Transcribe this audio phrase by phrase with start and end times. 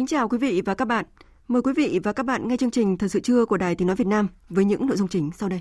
[0.00, 1.04] Kính chào quý vị và các bạn.
[1.48, 3.86] Mời quý vị và các bạn nghe chương trình Thật sự trưa của Đài Tiếng
[3.88, 5.60] Nói Việt Nam với những nội dung chính sau đây.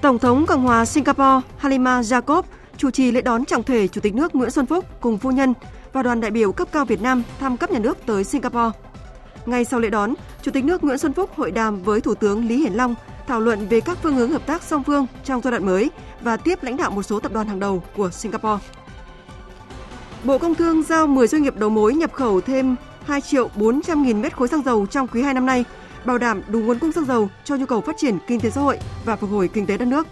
[0.00, 2.42] Tổng thống Cộng hòa Singapore Halima Jacob
[2.76, 5.54] chủ trì lễ đón trọng thể Chủ tịch nước Nguyễn Xuân Phúc cùng phu nhân
[5.92, 8.78] và đoàn đại biểu cấp cao Việt Nam thăm cấp nhà nước tới Singapore.
[9.46, 12.48] Ngay sau lễ đón, Chủ tịch nước Nguyễn Xuân Phúc hội đàm với Thủ tướng
[12.48, 12.94] Lý Hiển Long
[13.30, 16.36] thảo luận về các phương hướng hợp tác song phương trong giai đoạn mới và
[16.36, 18.64] tiếp lãnh đạo một số tập đoàn hàng đầu của Singapore.
[20.24, 24.02] Bộ Công Thương giao 10 doanh nghiệp đầu mối nhập khẩu thêm 2 triệu 400
[24.02, 25.64] nghìn mét khối xăng dầu trong quý 2 năm nay,
[26.04, 28.60] bảo đảm đủ nguồn cung xăng dầu cho nhu cầu phát triển kinh tế xã
[28.60, 30.06] hội và phục hồi kinh tế đất nước.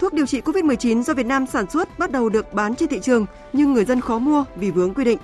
[0.00, 3.00] Thuốc điều trị COVID-19 do Việt Nam sản xuất bắt đầu được bán trên thị
[3.02, 5.18] trường nhưng người dân khó mua vì vướng quy định.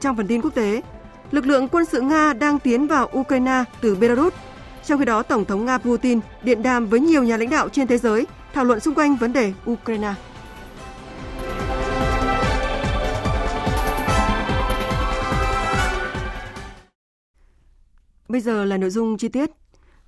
[0.00, 0.82] Trong phần tin quốc tế,
[1.30, 4.32] lực lượng quân sự Nga đang tiến vào Ukraine từ Belarus
[4.84, 7.86] trong khi đó, Tổng thống Nga Putin điện đàm với nhiều nhà lãnh đạo trên
[7.86, 10.14] thế giới thảo luận xung quanh vấn đề Ukraine.
[18.28, 19.50] Bây giờ là nội dung chi tiết.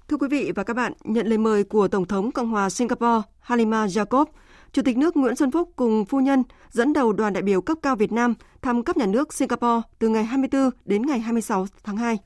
[0.09, 3.29] Thưa quý vị và các bạn, nhận lời mời của Tổng thống Cộng hòa Singapore
[3.41, 4.25] Halima Jacob,
[4.73, 7.79] Chủ tịch nước Nguyễn Xuân Phúc cùng phu nhân dẫn đầu đoàn đại biểu cấp
[7.83, 11.97] cao Việt Nam thăm cấp nhà nước Singapore từ ngày 24 đến ngày 26 tháng
[11.97, 12.19] 2.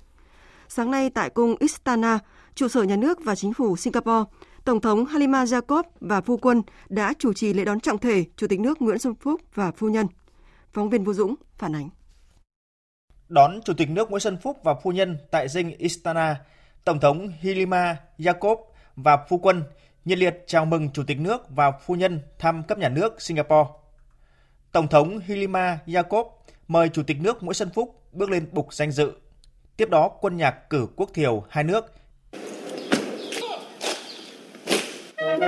[0.68, 2.18] Sáng nay tại cung Istana,
[2.56, 4.30] trụ sở nhà nước và chính phủ Singapore,
[4.64, 8.46] Tổng thống Halima Jacob và phu quân đã chủ trì lễ đón trọng thể Chủ
[8.46, 10.06] tịch nước Nguyễn Xuân Phúc và phu nhân.
[10.72, 11.88] Phóng viên Vũ Dũng phản ánh.
[13.28, 16.40] Đón Chủ tịch nước Nguyễn Xuân Phúc và phu nhân tại dinh Istana,
[16.84, 18.56] Tổng thống Halima Jacob
[18.96, 19.64] và phu quân
[20.04, 23.70] nhiệt liệt chào mừng Chủ tịch nước và phu nhân thăm cấp nhà nước Singapore.
[24.72, 26.24] Tổng thống Halima Jacob
[26.68, 29.12] mời Chủ tịch nước Nguyễn Xuân Phúc bước lên bục danh dự.
[29.76, 31.92] Tiếp đó, quân nhạc cử quốc thiều hai nước
[35.36, 35.42] Sau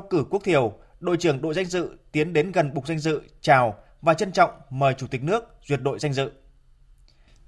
[0.00, 3.74] cử quốc thiều, đội trưởng đội danh dự tiến đến gần bục danh dự chào
[4.02, 6.30] và trân trọng mời Chủ tịch nước duyệt đội danh dự.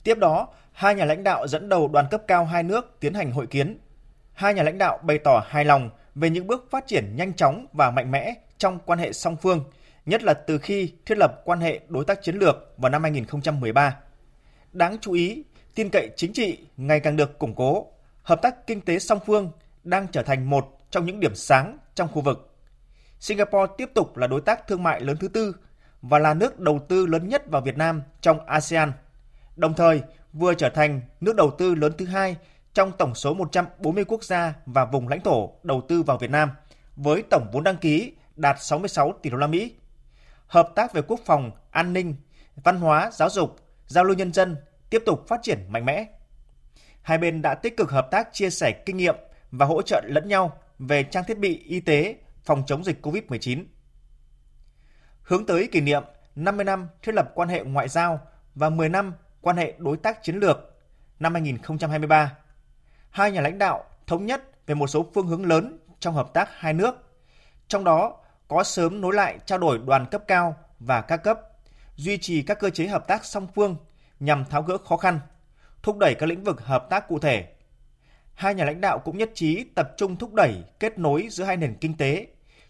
[0.04, 3.32] Tiếp đó, hai nhà lãnh đạo dẫn đầu đoàn cấp cao hai nước tiến hành
[3.32, 3.78] hội kiến.
[4.32, 7.66] Hai nhà lãnh đạo bày tỏ hài lòng về những bước phát triển nhanh chóng
[7.72, 9.64] và mạnh mẽ trong quan hệ song phương,
[10.06, 13.96] nhất là từ khi thiết lập quan hệ đối tác chiến lược vào năm 2013.
[14.72, 17.86] Đáng chú ý, tin cậy chính trị ngày càng được củng cố,
[18.22, 19.50] hợp tác kinh tế song phương
[19.84, 22.54] đang trở thành một trong những điểm sáng trong khu vực.
[23.20, 25.56] Singapore tiếp tục là đối tác thương mại lớn thứ tư
[26.02, 28.92] và là nước đầu tư lớn nhất vào Việt Nam trong ASEAN.
[29.56, 30.02] Đồng thời,
[30.32, 32.36] vừa trở thành nước đầu tư lớn thứ hai
[32.78, 36.50] trong tổng số 140 quốc gia và vùng lãnh thổ đầu tư vào Việt Nam
[36.96, 39.74] với tổng vốn đăng ký đạt 66 tỷ đô la Mỹ.
[40.46, 42.14] Hợp tác về quốc phòng, an ninh,
[42.56, 43.56] văn hóa, giáo dục,
[43.86, 44.56] giao lưu nhân dân
[44.90, 46.06] tiếp tục phát triển mạnh mẽ.
[47.02, 49.16] Hai bên đã tích cực hợp tác chia sẻ kinh nghiệm
[49.50, 53.64] và hỗ trợ lẫn nhau về trang thiết bị y tế phòng chống dịch COVID-19.
[55.22, 56.02] Hướng tới kỷ niệm
[56.36, 58.20] 50 năm thiết lập quan hệ ngoại giao
[58.54, 60.58] và 10 năm quan hệ đối tác chiến lược
[61.18, 62.36] năm 2023,
[63.10, 66.48] hai nhà lãnh đạo thống nhất về một số phương hướng lớn trong hợp tác
[66.52, 66.94] hai nước,
[67.68, 68.16] trong đó
[68.48, 71.40] có sớm nối lại trao đổi đoàn cấp cao và các cấp,
[71.96, 73.76] duy trì các cơ chế hợp tác song phương
[74.20, 75.20] nhằm tháo gỡ khó khăn,
[75.82, 77.48] thúc đẩy các lĩnh vực hợp tác cụ thể.
[78.34, 81.56] Hai nhà lãnh đạo cũng nhất trí tập trung thúc đẩy kết nối giữa hai
[81.56, 82.26] nền kinh tế,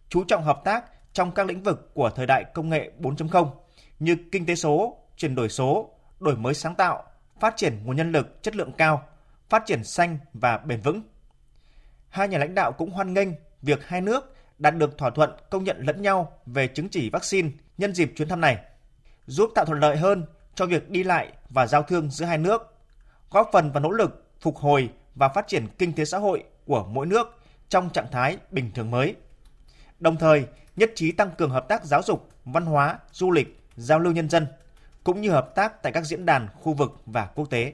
[0.09, 3.51] chú trọng hợp tác trong các lĩnh vực của thời đại công nghệ 4.0
[3.99, 5.91] như kinh tế số, chuyển đổi số,
[6.21, 7.05] đổi mới sáng tạo,
[7.41, 9.09] phát triển nguồn nhân lực chất lượng cao,
[9.49, 11.03] phát triển xanh và bền vững.
[12.09, 13.29] Hai nhà lãnh đạo cũng hoan nghênh
[13.63, 17.51] việc hai nước đạt được thỏa thuận công nhận lẫn nhau về chứng chỉ vaccine
[17.79, 18.59] nhân dịp chuyến thăm này,
[19.27, 22.77] giúp tạo thuận lợi hơn cho việc đi lại và giao thương giữa hai nước,
[23.31, 26.85] góp phần vào nỗ lực phục hồi và phát triển kinh tế xã hội của
[26.85, 29.15] mỗi nước trong trạng thái bình thường mới.
[30.01, 30.47] Đồng thời,
[30.77, 34.31] nhất trí tăng cường hợp tác giáo dục, văn hóa, du lịch, giao lưu nhân
[34.31, 34.47] dân,
[35.05, 37.73] cũng như hợp tác tại các diễn đàn khu vực và quốc tế.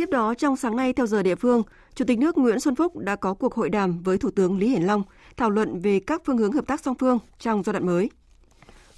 [0.00, 1.62] Tiếp đó, trong sáng nay theo giờ địa phương,
[1.94, 4.68] Chủ tịch nước Nguyễn Xuân Phúc đã có cuộc hội đàm với Thủ tướng Lý
[4.68, 5.02] Hiển Long
[5.36, 8.10] thảo luận về các phương hướng hợp tác song phương trong giai đoạn mới.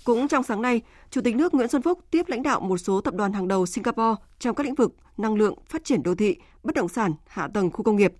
[0.05, 3.01] Cũng trong sáng nay, Chủ tịch nước Nguyễn Xuân Phúc tiếp lãnh đạo một số
[3.01, 6.37] tập đoàn hàng đầu Singapore trong các lĩnh vực năng lượng, phát triển đô thị,
[6.63, 8.13] bất động sản, hạ tầng khu công nghiệp.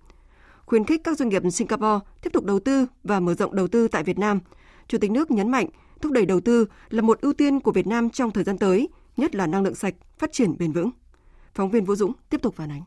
[0.65, 3.87] Khuyến khích các doanh nghiệp Singapore tiếp tục đầu tư và mở rộng đầu tư
[3.87, 4.39] tại Việt Nam.
[4.87, 5.67] Chủ tịch nước nhấn mạnh
[6.01, 8.89] thúc đẩy đầu tư là một ưu tiên của Việt Nam trong thời gian tới,
[9.17, 10.91] nhất là năng lượng sạch, phát triển bền vững.
[11.55, 12.83] Phóng viên Vũ Dũng tiếp tục phản ánh.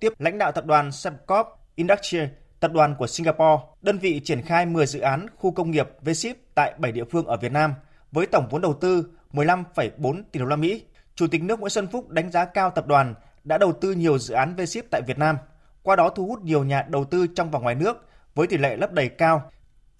[0.00, 2.26] Tiếp lãnh đạo tập đoàn Sembcorp Industrial,
[2.60, 6.34] tập đoàn của Singapore, đơn vị triển khai 10 dự án khu công nghiệp V-Ship
[6.54, 7.74] tại 7 địa phương ở Việt Nam
[8.12, 10.84] với tổng vốn đầu tư 15,4 tỷ đô la Mỹ.
[11.14, 13.14] Chủ tịch nước Nguyễn Xuân Phúc đánh giá cao tập đoàn
[13.44, 15.36] đã đầu tư nhiều dự án V-Ship tại Việt Nam,
[15.82, 18.76] qua đó thu hút nhiều nhà đầu tư trong và ngoài nước với tỷ lệ
[18.76, 19.50] lấp đầy cao,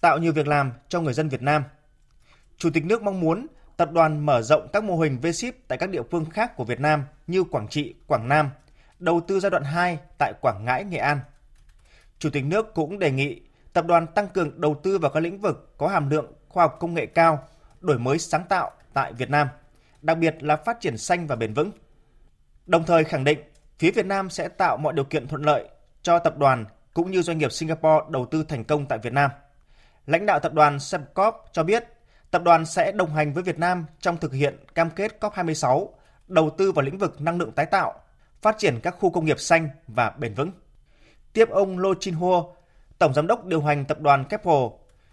[0.01, 1.63] tạo nhiều việc làm cho người dân Việt Nam.
[2.57, 5.89] Chủ tịch nước mong muốn tập đoàn mở rộng các mô hình V-Ship tại các
[5.89, 8.49] địa phương khác của Việt Nam như Quảng Trị, Quảng Nam,
[8.99, 11.19] đầu tư giai đoạn 2 tại Quảng Ngãi, Nghệ An.
[12.19, 13.41] Chủ tịch nước cũng đề nghị
[13.73, 16.77] tập đoàn tăng cường đầu tư vào các lĩnh vực có hàm lượng khoa học
[16.79, 17.47] công nghệ cao,
[17.79, 19.47] đổi mới sáng tạo tại Việt Nam,
[20.01, 21.71] đặc biệt là phát triển xanh và bền vững.
[22.65, 23.39] Đồng thời khẳng định
[23.79, 25.69] phía Việt Nam sẽ tạo mọi điều kiện thuận lợi
[26.01, 29.31] cho tập đoàn cũng như doanh nghiệp Singapore đầu tư thành công tại Việt Nam.
[30.05, 31.83] Lãnh đạo tập đoàn Sembcorp cho biết,
[32.31, 35.87] tập đoàn sẽ đồng hành với Việt Nam trong thực hiện cam kết COP26,
[36.27, 37.93] đầu tư vào lĩnh vực năng lượng tái tạo,
[38.41, 40.51] phát triển các khu công nghiệp xanh và bền vững.
[41.33, 42.43] Tiếp ông Lo Chin Ho,
[42.97, 44.63] Tổng Giám đốc điều hành tập đoàn Keppel,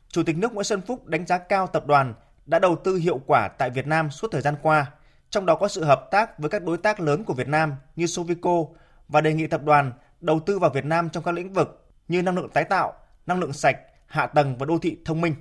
[0.09, 2.15] Chủ tịch nước Nguyễn Xuân Phúc đánh giá cao tập đoàn
[2.47, 4.93] đã đầu tư hiệu quả tại Việt Nam suốt thời gian qua,
[5.31, 8.07] trong đó có sự hợp tác với các đối tác lớn của Việt Nam như
[8.07, 8.65] Sovico
[9.09, 12.23] và đề nghị tập đoàn đầu tư vào Việt Nam trong các lĩnh vực như
[12.23, 12.95] năng lượng tái tạo,
[13.27, 13.77] năng lượng sạch,
[14.07, 15.35] hạ tầng và đô thị thông minh.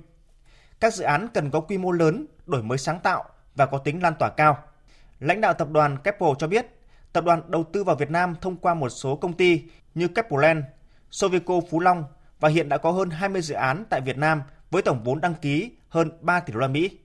[0.80, 3.24] Các dự án cần có quy mô lớn, đổi mới sáng tạo
[3.54, 4.58] và có tính lan tỏa cao.
[5.24, 6.66] Lãnh đạo tập đoàn Keppel cho biết,
[7.12, 9.62] tập đoàn đầu tư vào Việt Nam thông qua một số công ty
[9.94, 10.64] như Keppelland,
[11.10, 12.04] Sovico Phú Long
[12.40, 15.34] và hiện đã có hơn 20 dự án tại Việt Nam với tổng vốn đăng
[15.34, 16.98] ký hơn 3 tỷ đô la Mỹ.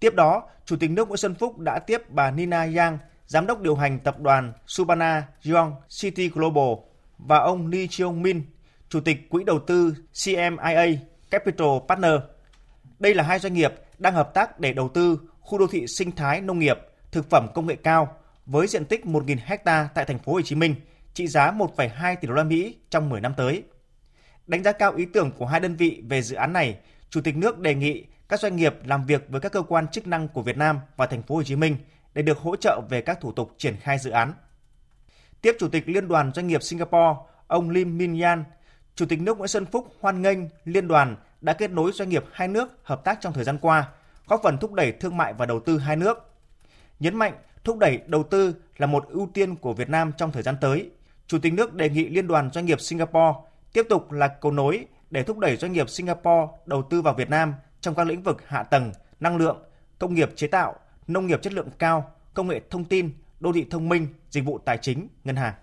[0.00, 3.60] Tiếp đó, Chủ tịch nước Nguyễn Xuân Phúc đã tiếp bà Nina Yang, giám đốc
[3.60, 6.74] điều hành tập đoàn Subana Young City Global
[7.18, 8.42] và ông Lee Cheong Min,
[8.88, 9.94] chủ tịch quỹ đầu tư
[10.24, 10.98] CMIA
[11.30, 12.14] Capital Partner.
[12.98, 16.12] Đây là hai doanh nghiệp đang hợp tác để đầu tư khu đô thị sinh
[16.12, 16.78] thái nông nghiệp,
[17.12, 18.16] thực phẩm công nghệ cao
[18.46, 20.74] với diện tích 1.000 ha tại thành phố Hồ Chí Minh,
[21.14, 23.62] trị giá 1,2 tỷ đô la Mỹ trong 10 năm tới.
[24.46, 26.78] Đánh giá cao ý tưởng của hai đơn vị về dự án này,
[27.10, 30.06] Chủ tịch nước đề nghị các doanh nghiệp làm việc với các cơ quan chức
[30.06, 31.76] năng của Việt Nam và thành phố Hồ Chí Minh
[32.14, 34.32] để được hỗ trợ về các thủ tục triển khai dự án.
[35.42, 38.44] Tiếp Chủ tịch Liên đoàn Doanh nghiệp Singapore, ông Lim Min Yan,
[38.94, 42.24] Chủ tịch nước Nguyễn Xuân Phúc hoan nghênh liên đoàn đã kết nối doanh nghiệp
[42.32, 43.88] hai nước hợp tác trong thời gian qua,
[44.26, 46.31] góp phần thúc đẩy thương mại và đầu tư hai nước.
[47.02, 47.34] Nhấn mạnh
[47.64, 50.90] thúc đẩy đầu tư là một ưu tiên của Việt Nam trong thời gian tới.
[51.26, 53.38] Chủ tịch nước đề nghị Liên đoàn Doanh nghiệp Singapore
[53.72, 57.30] tiếp tục là cầu nối để thúc đẩy doanh nghiệp Singapore đầu tư vào Việt
[57.30, 59.56] Nam trong các lĩnh vực hạ tầng, năng lượng,
[59.98, 60.74] công nghiệp chế tạo,
[61.06, 63.10] nông nghiệp chất lượng cao, công nghệ thông tin,
[63.40, 65.54] đô thị thông minh, dịch vụ tài chính, ngân hàng.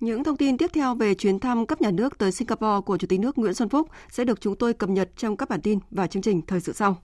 [0.00, 3.06] Những thông tin tiếp theo về chuyến thăm cấp nhà nước tới Singapore của Chủ
[3.06, 5.78] tịch nước Nguyễn Xuân Phúc sẽ được chúng tôi cập nhật trong các bản tin
[5.90, 6.96] và chương trình thời sự sau.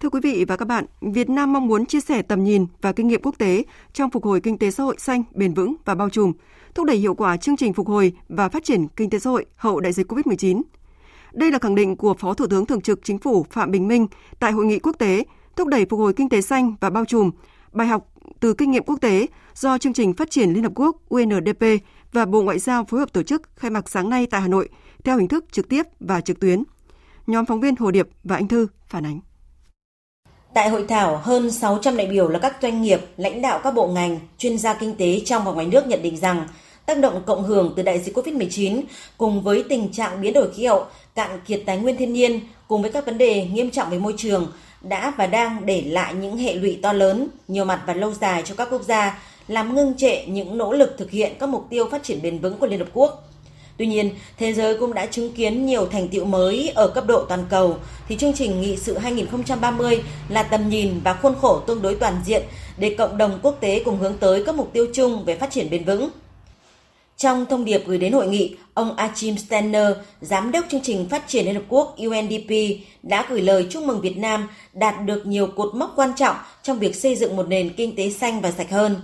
[0.00, 2.92] Thưa quý vị và các bạn, Việt Nam mong muốn chia sẻ tầm nhìn và
[2.92, 5.94] kinh nghiệm quốc tế trong phục hồi kinh tế xã hội xanh, bền vững và
[5.94, 6.32] bao trùm,
[6.74, 9.46] thúc đẩy hiệu quả chương trình phục hồi và phát triển kinh tế xã hội
[9.56, 10.62] hậu đại dịch COVID-19.
[11.32, 14.06] Đây là khẳng định của Phó Thủ tướng Thường trực Chính phủ Phạm Bình Minh
[14.38, 15.24] tại hội nghị quốc tế
[15.56, 17.30] thúc đẩy phục hồi kinh tế xanh và bao trùm,
[17.72, 20.96] bài học từ kinh nghiệm quốc tế do chương trình phát triển Liên Hợp Quốc
[21.08, 21.64] UNDP
[22.12, 24.68] và Bộ Ngoại giao phối hợp tổ chức khai mạc sáng nay tại Hà Nội
[25.04, 26.64] theo hình thức trực tiếp và trực tuyến.
[27.26, 29.27] Nhóm phóng viên Hồ Điệp và Anh Thư phản ánh.
[30.54, 33.86] Tại hội thảo, hơn 600 đại biểu là các doanh nghiệp, lãnh đạo các bộ
[33.86, 36.48] ngành, chuyên gia kinh tế trong và ngoài nước nhận định rằng
[36.86, 38.82] tác động cộng hưởng từ đại dịch COVID-19
[39.18, 42.82] cùng với tình trạng biến đổi khí hậu, cạn kiệt tài nguyên thiên nhiên cùng
[42.82, 46.36] với các vấn đề nghiêm trọng về môi trường đã và đang để lại những
[46.36, 49.96] hệ lụy to lớn, nhiều mặt và lâu dài cho các quốc gia, làm ngưng
[49.96, 52.78] trệ những nỗ lực thực hiện các mục tiêu phát triển bền vững của Liên
[52.78, 53.27] Hợp Quốc.
[53.78, 57.24] Tuy nhiên, thế giới cũng đã chứng kiến nhiều thành tiệu mới ở cấp độ
[57.28, 57.76] toàn cầu,
[58.08, 62.20] thì chương trình nghị sự 2030 là tầm nhìn và khuôn khổ tương đối toàn
[62.24, 62.42] diện
[62.78, 65.70] để cộng đồng quốc tế cùng hướng tới các mục tiêu chung về phát triển
[65.70, 66.10] bền vững.
[67.16, 71.28] Trong thông điệp gửi đến hội nghị, ông Achim Stenner, Giám đốc chương trình phát
[71.28, 72.50] triển Liên Hợp Quốc UNDP,
[73.02, 76.78] đã gửi lời chúc mừng Việt Nam đạt được nhiều cột mốc quan trọng trong
[76.78, 79.00] việc xây dựng một nền kinh tế xanh và sạch hơn.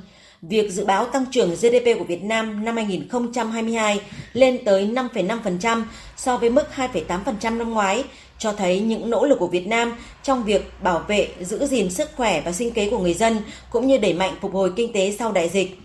[0.48, 4.00] Việc dự báo tăng trưởng GDP của Việt Nam năm 2022
[4.32, 5.82] lên tới 5,5%
[6.16, 8.04] so với mức 2,8% năm ngoái
[8.38, 12.10] cho thấy những nỗ lực của Việt Nam trong việc bảo vệ, giữ gìn sức
[12.16, 13.38] khỏe và sinh kế của người dân
[13.70, 15.78] cũng như đẩy mạnh phục hồi kinh tế sau đại dịch.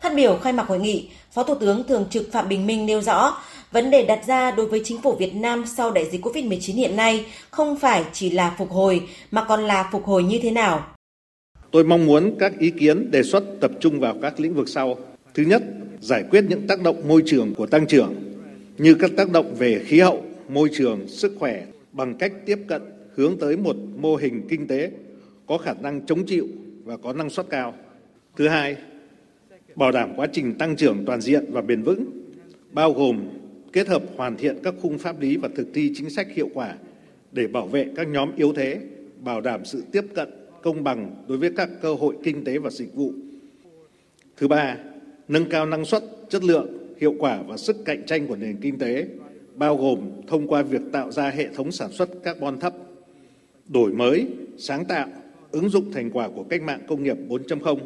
[0.00, 3.02] Phát biểu khai mạc hội nghị, Phó Thủ tướng Thường trực Phạm Bình Minh nêu
[3.02, 3.36] rõ,
[3.72, 6.96] vấn đề đặt ra đối với chính phủ Việt Nam sau đại dịch COVID-19 hiện
[6.96, 10.84] nay không phải chỉ là phục hồi mà còn là phục hồi như thế nào.
[11.70, 14.98] Tôi mong muốn các ý kiến đề xuất tập trung vào các lĩnh vực sau.
[15.34, 15.62] Thứ nhất,
[16.00, 18.14] giải quyết những tác động môi trường của tăng trưởng
[18.78, 22.82] như các tác động về khí hậu, môi trường, sức khỏe bằng cách tiếp cận
[23.14, 24.90] hướng tới một mô hình kinh tế
[25.46, 26.48] có khả năng chống chịu
[26.84, 27.74] và có năng suất cao.
[28.36, 28.76] Thứ hai,
[29.74, 32.04] bảo đảm quá trình tăng trưởng toàn diện và bền vững,
[32.72, 33.28] bao gồm
[33.72, 36.74] kết hợp hoàn thiện các khung pháp lý và thực thi chính sách hiệu quả
[37.32, 38.80] để bảo vệ các nhóm yếu thế,
[39.20, 40.28] bảo đảm sự tiếp cận
[40.62, 43.12] công bằng đối với các cơ hội kinh tế và dịch vụ.
[44.36, 44.76] Thứ ba,
[45.28, 48.78] nâng cao năng suất, chất lượng, hiệu quả và sức cạnh tranh của nền kinh
[48.78, 49.06] tế,
[49.54, 52.74] bao gồm thông qua việc tạo ra hệ thống sản xuất carbon thấp,
[53.68, 54.26] đổi mới,
[54.58, 55.08] sáng tạo,
[55.50, 57.78] ứng dụng thành quả của cách mạng công nghiệp 4.0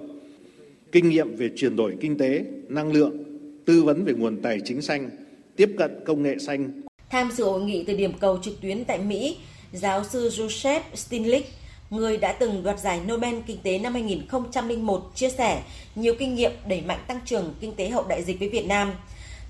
[0.92, 3.24] kinh nghiệm về chuyển đổi kinh tế, năng lượng,
[3.64, 5.10] tư vấn về nguồn tài chính xanh,
[5.56, 6.82] tiếp cận công nghệ xanh.
[7.10, 9.36] Tham dự hội nghị từ điểm cầu trực tuyến tại Mỹ,
[9.72, 11.46] giáo sư Joseph Stinlich
[11.90, 15.62] người đã từng đoạt giải Nobel Kinh tế năm 2001, chia sẻ
[15.94, 18.92] nhiều kinh nghiệm đẩy mạnh tăng trưởng kinh tế hậu đại dịch với Việt Nam.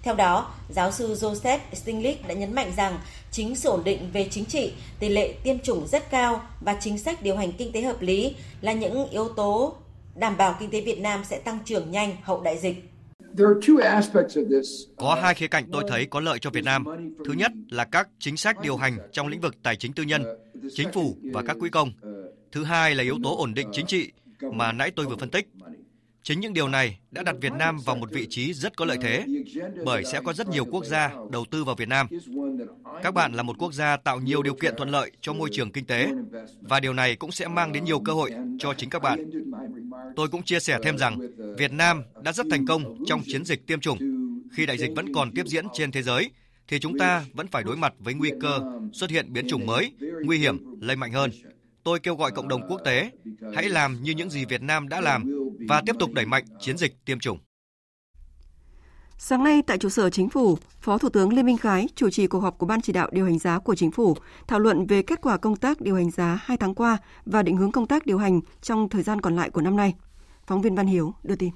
[0.03, 2.99] Theo đó, giáo sư Joseph Stiglitz đã nhấn mạnh rằng
[3.31, 6.99] chính sự ổn định về chính trị, tỷ lệ tiêm chủng rất cao và chính
[6.99, 9.75] sách điều hành kinh tế hợp lý là những yếu tố
[10.15, 12.85] đảm bảo kinh tế Việt Nam sẽ tăng trưởng nhanh hậu đại dịch.
[14.97, 16.85] Có hai khía cạnh tôi thấy có lợi cho Việt Nam.
[17.27, 20.25] Thứ nhất là các chính sách điều hành trong lĩnh vực tài chính tư nhân,
[20.75, 21.93] chính phủ và các quỹ công.
[22.55, 24.13] Thứ hai là yếu tố ổn định chính trị
[24.53, 25.49] mà nãy tôi vừa phân tích.
[26.23, 28.97] Chính những điều này đã đặt Việt Nam vào một vị trí rất có lợi
[29.03, 29.25] thế,
[29.85, 32.07] bởi sẽ có rất nhiều quốc gia đầu tư vào Việt Nam.
[33.03, 35.73] Các bạn là một quốc gia tạo nhiều điều kiện thuận lợi cho môi trường
[35.73, 36.09] kinh tế,
[36.61, 39.31] và điều này cũng sẽ mang đến nhiều cơ hội cho chính các bạn.
[40.17, 41.19] Tôi cũng chia sẻ thêm rằng
[41.59, 43.99] Việt Nam đã rất thành công trong chiến dịch tiêm chủng.
[44.53, 46.31] Khi đại dịch vẫn còn tiếp diễn trên thế giới,
[46.69, 48.61] thì chúng ta vẫn phải đối mặt với nguy cơ
[48.93, 49.93] xuất hiện biến chủng mới,
[50.25, 51.31] nguy hiểm, lây mạnh hơn.
[51.85, 53.11] Tôi kêu gọi cộng đồng quốc tế
[53.55, 55.25] hãy làm như những gì Việt Nam đã làm
[55.69, 57.39] và tiếp tục đẩy mạnh chiến dịch tiêm chủng.
[59.19, 62.27] Sáng nay tại trụ sở Chính phủ, Phó Thủ tướng Lê Minh Khái chủ trì
[62.27, 65.03] cuộc họp của Ban chỉ đạo điều hành giá của Chính phủ, thảo luận về
[65.03, 68.07] kết quả công tác điều hành giá 2 tháng qua và định hướng công tác
[68.07, 69.95] điều hành trong thời gian còn lại của năm nay.
[70.47, 71.51] Phóng viên Văn Hiếu đưa tin.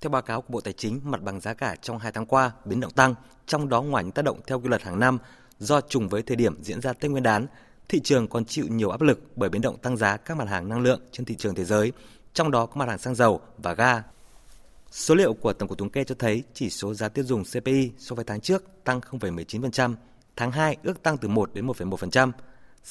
[0.00, 2.50] Theo báo cáo của Bộ Tài chính, mặt bằng giá cả trong 2 tháng qua
[2.64, 3.14] biến động tăng,
[3.46, 5.18] trong đó ngoài những tác động theo quy luật hàng năm
[5.58, 7.46] do trùng với thời điểm diễn ra Tết Nguyên đán,
[7.88, 10.68] thị trường còn chịu nhiều áp lực bởi biến động tăng giá các mặt hàng
[10.68, 11.92] năng lượng trên thị trường thế giới,
[12.32, 14.02] trong đó có mặt hàng xăng dầu và ga.
[14.90, 17.90] Số liệu của Tổng cục Thống kê cho thấy chỉ số giá tiêu dùng CPI
[17.98, 19.94] so với tháng trước tăng 0,19%,
[20.36, 22.32] tháng 2 ước tăng từ 1 đến 1,1%,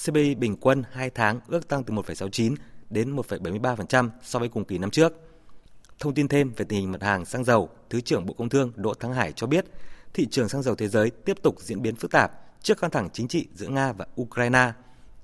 [0.05, 2.55] CPI bình quân 2 tháng ước tăng từ 1,69
[2.89, 5.13] đến 1,73% so với cùng kỳ năm trước.
[5.99, 8.71] Thông tin thêm về tình hình mặt hàng xăng dầu, Thứ trưởng Bộ Công Thương
[8.75, 9.65] Đỗ Thắng Hải cho biết,
[10.13, 13.09] thị trường xăng dầu thế giới tiếp tục diễn biến phức tạp trước căng thẳng
[13.13, 14.71] chính trị giữa Nga và Ukraine,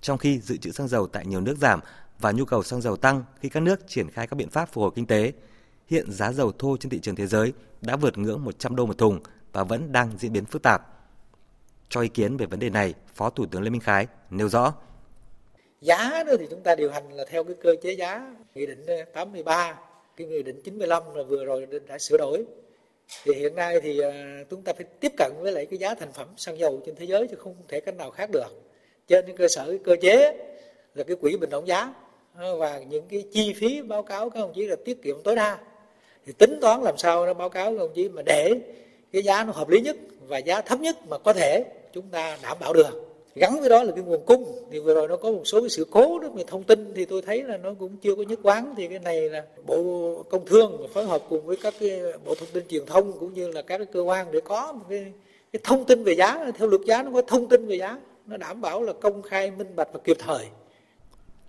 [0.03, 1.79] trong khi dự trữ xăng dầu tại nhiều nước giảm
[2.19, 4.81] và nhu cầu xăng dầu tăng khi các nước triển khai các biện pháp phục
[4.81, 5.31] hồi kinh tế.
[5.87, 8.97] Hiện giá dầu thô trên thị trường thế giới đã vượt ngưỡng 100 đô một
[8.97, 9.19] thùng
[9.51, 10.81] và vẫn đang diễn biến phức tạp.
[11.89, 14.73] Cho ý kiến về vấn đề này, Phó Thủ tướng Lê Minh Khái nêu rõ.
[15.81, 18.85] Giá đó thì chúng ta điều hành là theo cái cơ chế giá Nghị định
[19.13, 19.75] 83,
[20.17, 22.45] cái Nghị định 95 là vừa rồi đã sửa đổi.
[23.23, 26.13] Thì hiện nay thì à, chúng ta phải tiếp cận với lại cái giá thành
[26.13, 28.72] phẩm xăng dầu trên thế giới chứ không thể cách nào khác được.
[29.07, 30.37] Trên cơ sở cơ chế
[30.95, 31.93] là cái quỹ bình ổn giá.
[32.37, 35.35] Ờ, và những cái chi phí báo cáo các đồng chí là tiết kiệm tối
[35.35, 35.57] đa.
[36.25, 38.53] Thì tính toán làm sao nó báo cáo các đồng chí mà để
[39.11, 39.95] cái giá nó hợp lý nhất
[40.27, 43.09] và giá thấp nhất mà có thể chúng ta đảm bảo được.
[43.35, 44.45] Gắn với đó là cái nguồn cung.
[44.71, 47.05] Thì vừa rồi nó có một số cái sự cố đó về thông tin thì
[47.05, 48.73] tôi thấy là nó cũng chưa có nhất quán.
[48.77, 52.49] Thì cái này là bộ công thương phối hợp cùng với các cái bộ thông
[52.53, 55.05] tin truyền thông cũng như là các cái cơ quan để có một cái,
[55.53, 56.51] cái thông tin về giá.
[56.57, 59.51] Theo luật giá nó có thông tin về giá nó đảm bảo là công khai
[59.51, 60.49] minh bạch và kịp thời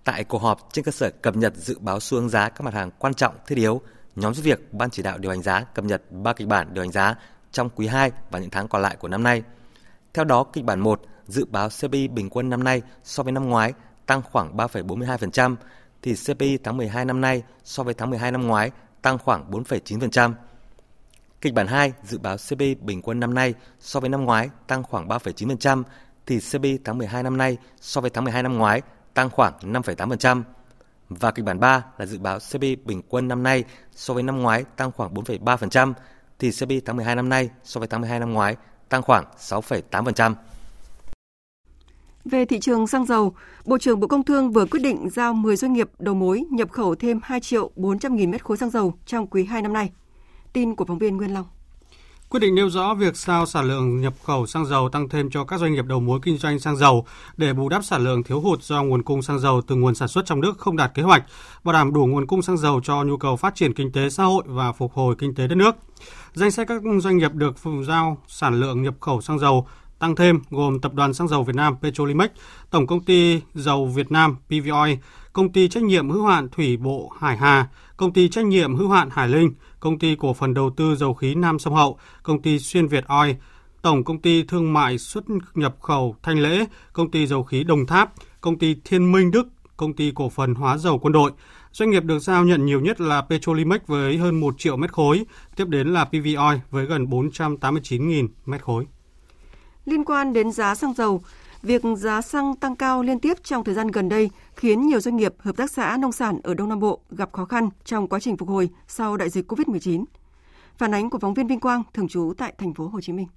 [0.03, 2.73] Tại cuộc họp trên cơ sở cập nhật dự báo xu hướng giá các mặt
[2.73, 3.81] hàng quan trọng thiết yếu,
[4.15, 6.83] nhóm giúp việc Ban chỉ đạo điều hành giá cập nhật 3 kịch bản điều
[6.83, 7.15] hành giá
[7.51, 9.43] trong quý 2 và những tháng còn lại của năm nay.
[10.13, 13.49] Theo đó, kịch bản 1 dự báo CPI bình quân năm nay so với năm
[13.49, 13.73] ngoái
[14.05, 15.55] tăng khoảng 3,42%,
[16.01, 20.33] thì CPI tháng 12 năm nay so với tháng 12 năm ngoái tăng khoảng 4,9%.
[21.41, 24.83] Kịch bản 2 dự báo CPI bình quân năm nay so với năm ngoái tăng
[24.83, 25.83] khoảng 3,9%,
[26.25, 28.81] thì CPI tháng 12 năm nay so với tháng 12 năm ngoái
[29.13, 30.43] tăng khoảng 5,8%.
[31.09, 34.41] Và kịch bản 3 là dự báo CPI bình quân năm nay so với năm
[34.41, 35.93] ngoái tăng khoảng 4,3%,
[36.39, 38.55] thì CPI tháng 12 năm nay so với tháng 12 năm ngoái
[38.89, 40.33] tăng khoảng 6,8%.
[42.25, 45.55] Về thị trường xăng dầu, Bộ trưởng Bộ Công Thương vừa quyết định giao 10
[45.55, 48.93] doanh nghiệp đầu mối nhập khẩu thêm 2 triệu 400 nghìn mét khối xăng dầu
[49.05, 49.91] trong quý 2 năm nay.
[50.53, 51.45] Tin của phóng viên Nguyên Long.
[52.29, 55.43] Quyết định nêu rõ việc sao sản lượng nhập khẩu xăng dầu tăng thêm cho
[55.43, 57.05] các doanh nghiệp đầu mối kinh doanh xăng dầu
[57.37, 60.07] để bù đắp sản lượng thiếu hụt do nguồn cung xăng dầu từ nguồn sản
[60.07, 61.23] xuất trong nước không đạt kế hoạch,
[61.63, 64.23] bảo đảm đủ nguồn cung xăng dầu cho nhu cầu phát triển kinh tế xã
[64.23, 65.75] hội và phục hồi kinh tế đất nước.
[66.33, 67.55] Danh sách các doanh nghiệp được
[67.87, 69.67] giao sản lượng nhập khẩu xăng dầu
[69.99, 72.29] tăng thêm gồm Tập đoàn Xăng dầu Việt Nam Petrolimex,
[72.69, 74.97] Tổng công ty Dầu Việt Nam PVOI,
[75.33, 77.67] Công ty trách nhiệm hữu hạn Thủy Bộ Hải Hà,
[77.97, 79.53] Công ty trách nhiệm hữu hạn Hải Linh,
[79.85, 83.07] Công ty cổ phần đầu tư dầu khí Nam Sông Hậu, Công ty Xuyên Việt
[83.07, 83.31] Oil,
[83.81, 85.23] Tổng công ty thương mại xuất
[85.55, 89.47] nhập khẩu Thanh Lễ, Công ty dầu khí Đồng Tháp, Công ty Thiên Minh Đức,
[89.77, 91.31] Công ty cổ phần hóa dầu quân đội.
[91.71, 95.25] Doanh nghiệp được giao nhận nhiều nhất là Petrolimex với hơn 1 triệu mét khối,
[95.55, 98.85] tiếp đến là PVOI với gần 489.000 mét khối.
[99.85, 101.21] Liên quan đến giá xăng dầu,
[101.65, 105.17] việc giá xăng tăng cao liên tiếp trong thời gian gần đây khiến nhiều doanh
[105.17, 108.19] nghiệp, hợp tác xã nông sản ở Đông Nam Bộ gặp khó khăn trong quá
[108.19, 110.05] trình phục hồi sau đại dịch COVID-19.
[110.77, 113.27] Phản ánh của phóng viên Vinh Quang thường trú tại thành phố Hồ Chí Minh.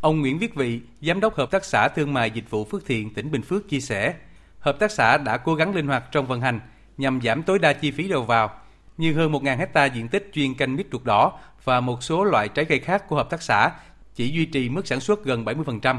[0.00, 3.14] Ông Nguyễn Viết Vị, giám đốc hợp tác xã thương mại dịch vụ Phước Thiện,
[3.14, 4.14] tỉnh Bình Phước chia sẻ,
[4.58, 6.60] hợp tác xã đã cố gắng linh hoạt trong vận hành
[6.98, 8.50] nhằm giảm tối đa chi phí đầu vào,
[8.96, 12.48] như hơn 1.000 hecta diện tích chuyên canh mít ruột đỏ và một số loại
[12.48, 13.70] trái cây khác của hợp tác xã
[14.14, 15.98] chỉ duy trì mức sản xuất gần 70%.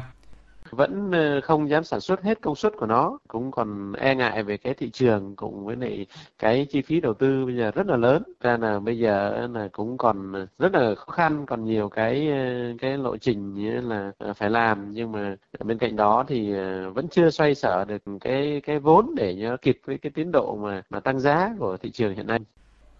[0.72, 4.44] Vẫn ờ, không dám sản xuất hết công suất của nó, cũng còn e ngại
[4.44, 6.06] về cái thị trường cùng với lại
[6.40, 8.24] cái chi phí đầu tư bây giờ rất là lớn.
[8.42, 12.74] Ra là bây giờ là cũng còn rất là khó khăn, còn nhiều cái ờ,
[12.80, 16.54] cái lộ trình như là ờ, phải làm nhưng mà bên cạnh đó thì
[16.94, 20.56] vẫn chưa xoay sở được cái cái vốn để nhớ kịp với cái tiến độ
[20.56, 22.40] mà mà tăng giá của thị trường hiện nay.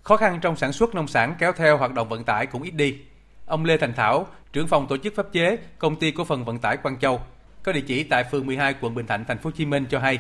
[0.04, 2.72] Khó khăn trong sản xuất nông sản kéo theo hoạt động vận tải cũng ít
[2.72, 3.00] đi.
[3.46, 6.60] Ông Lê Thành Thảo, trưởng phòng tổ chức pháp chế, công ty cổ phần vận
[6.60, 7.20] tải Quang Châu,
[7.66, 10.00] có địa chỉ tại phường 12 quận Bình Thạnh, thành phố Hồ Chí Minh cho
[10.00, 10.20] hay,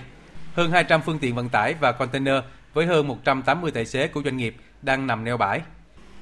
[0.53, 2.35] hơn 200 phương tiện vận tải và container
[2.73, 5.61] với hơn 180 tài xế của doanh nghiệp đang nằm neo bãi.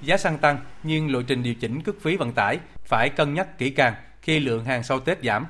[0.02, 3.58] Giá xăng tăng nhưng lộ trình điều chỉnh cước phí vận tải phải cân nhắc
[3.58, 5.46] kỹ càng khi lượng hàng sau Tết giảm.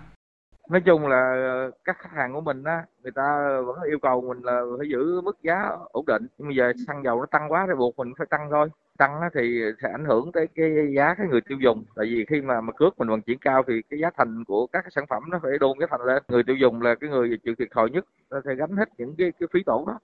[0.70, 4.22] Nói chung là ờ, các khách hàng của mình á, người ta vẫn yêu cầu
[4.22, 6.28] mình là phải giữ mức giá ổn định.
[6.38, 8.70] Nhưng bây giờ xăng dầu nó tăng quá thì buộc mình phải tăng thôi.
[8.98, 11.84] Tăng thì sẽ ảnh hưởng tới cái giá cái người tiêu dùng.
[11.96, 14.68] Tại vì khi mà mà cước mình vận chuyển cao thì cái giá thành của
[14.68, 16.24] các cái sản phẩm nó phải đôn cái thành lên.
[16.28, 19.16] Người tiêu dùng là cái người chịu thiệt thòi nhất nó sẽ gánh hết những
[19.18, 20.00] cái cái phí tổn đó.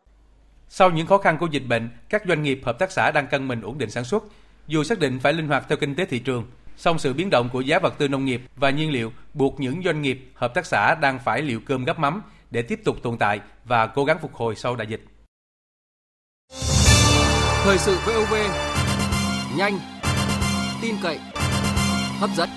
[0.68, 3.48] Sau những khó khăn của dịch bệnh các doanh nghiệp hợp tác xã đang cân
[3.48, 4.24] mình ổn định sản xuất.
[4.68, 6.44] Dù xác định phải linh hoạt theo kinh tế thị trường
[6.80, 9.82] song sự biến động của giá vật tư nông nghiệp và nhiên liệu buộc những
[9.86, 13.18] doanh nghiệp hợp tác xã đang phải liệu cơm gấp mắm để tiếp tục tồn
[13.18, 15.06] tại và cố gắng phục hồi sau đại dịch
[17.64, 18.34] Thời sự VOV
[19.58, 19.80] nhanh,
[20.82, 21.20] tin cậy,
[22.20, 22.50] hấp dẫn.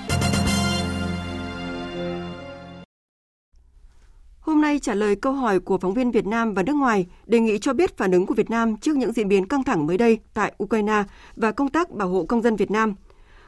[4.40, 7.40] Hôm nay trả lời câu hỏi của phóng viên Việt Nam và nước ngoài đề
[7.40, 9.98] nghị cho biết phản ứng của Việt Nam trước những diễn biến căng thẳng mới
[9.98, 11.02] đây tại Ukraine
[11.36, 12.94] và công tác bảo hộ công dân Việt Nam.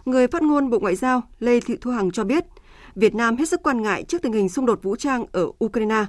[0.04, 2.44] Người phát ngôn Bộ Ngoại giao Lê Thị Thu Hằng cho biết,
[2.94, 6.04] Việt Nam hết sức quan ngại trước tình hình xung đột vũ trang ở Ukraine.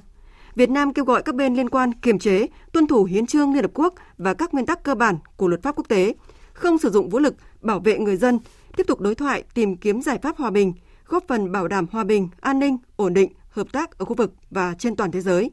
[0.55, 3.61] Việt Nam kêu gọi các bên liên quan kiềm chế, tuân thủ hiến trương Liên
[3.61, 6.15] Hợp Quốc và các nguyên tắc cơ bản của luật pháp quốc tế,
[6.53, 8.39] không sử dụng vũ lực, bảo vệ người dân,
[8.77, 10.73] tiếp tục đối thoại tìm kiếm giải pháp hòa bình,
[11.07, 14.33] góp phần bảo đảm hòa bình, an ninh, ổn định, hợp tác ở khu vực
[14.51, 15.51] và trên toàn thế giới.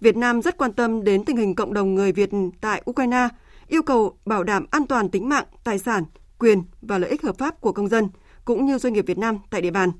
[0.00, 3.28] Việt Nam rất quan tâm đến tình hình cộng đồng người Việt tại Ukraine,
[3.68, 6.04] yêu cầu bảo đảm an toàn tính mạng, tài sản,
[6.44, 8.08] quyền và lợi ích hợp pháp của công dân,
[8.44, 9.90] cũng như doanh nghiệp Việt Nam tại địa bàn.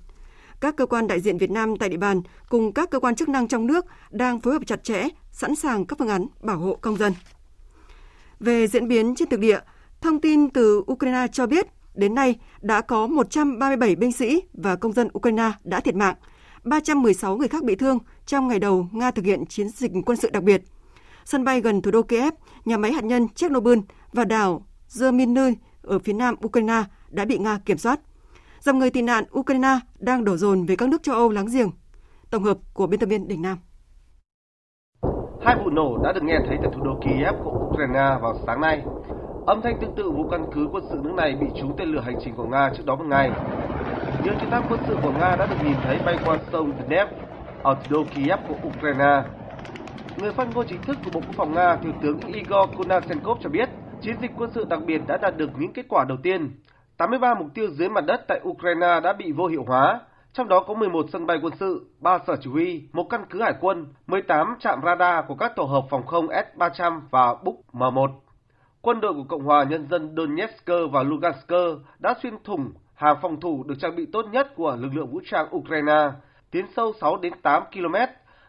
[0.60, 3.28] Các cơ quan đại diện Việt Nam tại địa bàn cùng các cơ quan chức
[3.28, 6.78] năng trong nước đang phối hợp chặt chẽ, sẵn sàng các phương án bảo hộ
[6.80, 7.12] công dân.
[8.40, 9.60] Về diễn biến trên thực địa,
[10.04, 14.92] Thông tin từ Ukraine cho biết, đến nay đã có 137 binh sĩ và công
[14.92, 16.14] dân Ukraine đã thiệt mạng,
[16.64, 20.30] 316 người khác bị thương trong ngày đầu Nga thực hiện chiến dịch quân sự
[20.30, 20.62] đặc biệt.
[21.24, 23.78] Sân bay gần thủ đô Kiev, nhà máy hạt nhân Chernobyl
[24.12, 25.54] và đảo Zerminy
[25.86, 28.00] ở phía nam Ukraine đã bị Nga kiểm soát.
[28.60, 31.70] Dòng người tị nạn Ukraine đang đổ dồn về các nước châu Âu láng giềng.
[32.30, 33.58] Tổng hợp của biên tập viên Đình Nam.
[35.44, 38.60] Hai vụ nổ đã được nghe thấy tại thủ đô Kiev của Ukraine vào sáng
[38.60, 38.82] nay.
[39.46, 42.00] Âm thanh tương tự vụ căn cứ quân sự nước này bị trúng tên lửa
[42.00, 43.30] hành trình của Nga trước đó một ngày.
[44.24, 47.08] Những chiến thăm quân sự của Nga đã được nhìn thấy bay qua sông Dnep
[47.62, 49.22] ở thủ đô Kiev của Ukraine.
[50.16, 53.50] Người phát ngôn chính thức của Bộ Quốc phòng Nga, Thiếu tướng Igor Konashenkov cho
[53.50, 53.68] biết,
[54.04, 56.50] chiến dịch quân sự đặc biệt đã đạt được những kết quả đầu tiên.
[56.96, 60.00] 83 mục tiêu dưới mặt đất tại Ukraine đã bị vô hiệu hóa,
[60.32, 63.42] trong đó có 11 sân bay quân sự, 3 sở chỉ huy, một căn cứ
[63.42, 68.08] hải quân, 18 trạm radar của các tổ hợp phòng không S-300 và Buk M1.
[68.80, 71.52] Quân đội của Cộng hòa Nhân dân Donetsk và Lugansk
[71.98, 75.20] đã xuyên thủng hàng phòng thủ được trang bị tốt nhất của lực lượng vũ
[75.30, 76.10] trang Ukraine,
[76.50, 77.94] tiến sâu 6 đến 8 km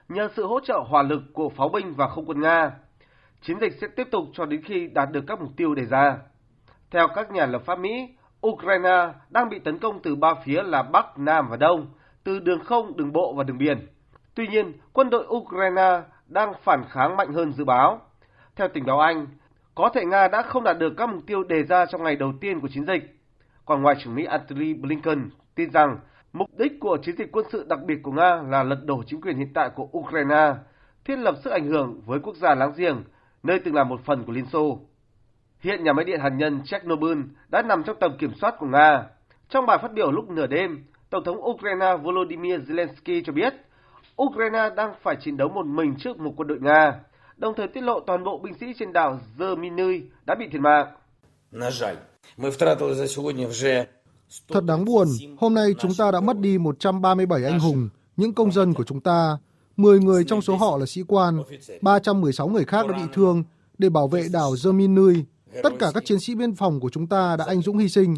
[0.09, 2.71] nhờ sự hỗ trợ hỏa lực của pháo binh và không quân Nga.
[3.45, 6.17] Chiến dịch sẽ tiếp tục cho đến khi đạt được các mục tiêu đề ra.
[6.91, 8.09] Theo các nhà lập pháp Mỹ,
[8.47, 11.87] Ukraine đang bị tấn công từ ba phía là Bắc, Nam và Đông,
[12.23, 13.87] từ đường không, đường bộ và đường biển.
[14.35, 18.01] Tuy nhiên, quân đội Ukraine đang phản kháng mạnh hơn dự báo.
[18.55, 19.27] Theo tình báo Anh,
[19.75, 22.33] có thể Nga đã không đạt được các mục tiêu đề ra trong ngày đầu
[22.41, 23.19] tiên của chiến dịch.
[23.65, 25.99] Còn Ngoại trưởng Mỹ Antony Blinken tin rằng
[26.33, 29.21] mục đích của chiến dịch quân sự đặc biệt của Nga là lật đổ chính
[29.21, 30.53] quyền hiện tại của Ukraine,
[31.05, 33.03] thiết lập sức ảnh hưởng với quốc gia láng giềng,
[33.45, 34.79] nơi từng là một phần của Liên Xô.
[35.59, 39.03] Hiện nhà máy điện hạt nhân Chernobyl đã nằm trong tầm kiểm soát của Nga.
[39.49, 43.53] Trong bài phát biểu lúc nửa đêm, Tổng thống Ukraine Volodymyr Zelensky cho biết
[44.21, 46.99] Ukraine đang phải chiến đấu một mình trước một quân đội Nga,
[47.37, 50.87] đồng thời tiết lộ toàn bộ binh sĩ trên đảo Zerminy đã bị thiệt mạng.
[54.47, 58.51] Thật đáng buồn, hôm nay chúng ta đã mất đi 137 anh hùng, những công
[58.51, 59.37] dân của chúng ta.
[59.77, 61.43] 10 người trong số họ là sĩ quan,
[61.81, 63.43] 316 người khác đã bị thương
[63.77, 65.23] để bảo vệ đảo Zerminy.
[65.63, 68.15] Tất cả các chiến sĩ biên phòng của chúng ta đã anh dũng hy sinh,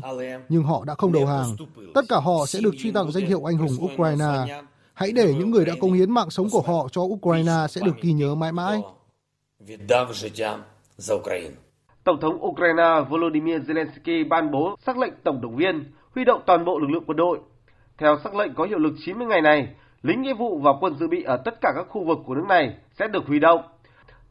[0.49, 1.55] nhưng họ đã không đầu hàng.
[1.93, 4.61] Tất cả họ sẽ được truy tặng danh hiệu anh hùng Ukraine.
[4.93, 8.01] Hãy để những người đã công hiến mạng sống của họ cho Ukraine sẽ được
[8.01, 8.81] ghi nhớ mãi mãi.
[12.03, 16.65] Tổng thống Ukraine Volodymyr Zelensky ban bố sắc lệnh tổng động viên, huy động toàn
[16.65, 17.39] bộ lực lượng quân đội.
[17.97, 19.67] Theo sắc lệnh có hiệu lực 90 ngày này,
[20.01, 22.45] lính nghĩa vụ và quân dự bị ở tất cả các khu vực của nước
[22.49, 23.61] này sẽ được huy động.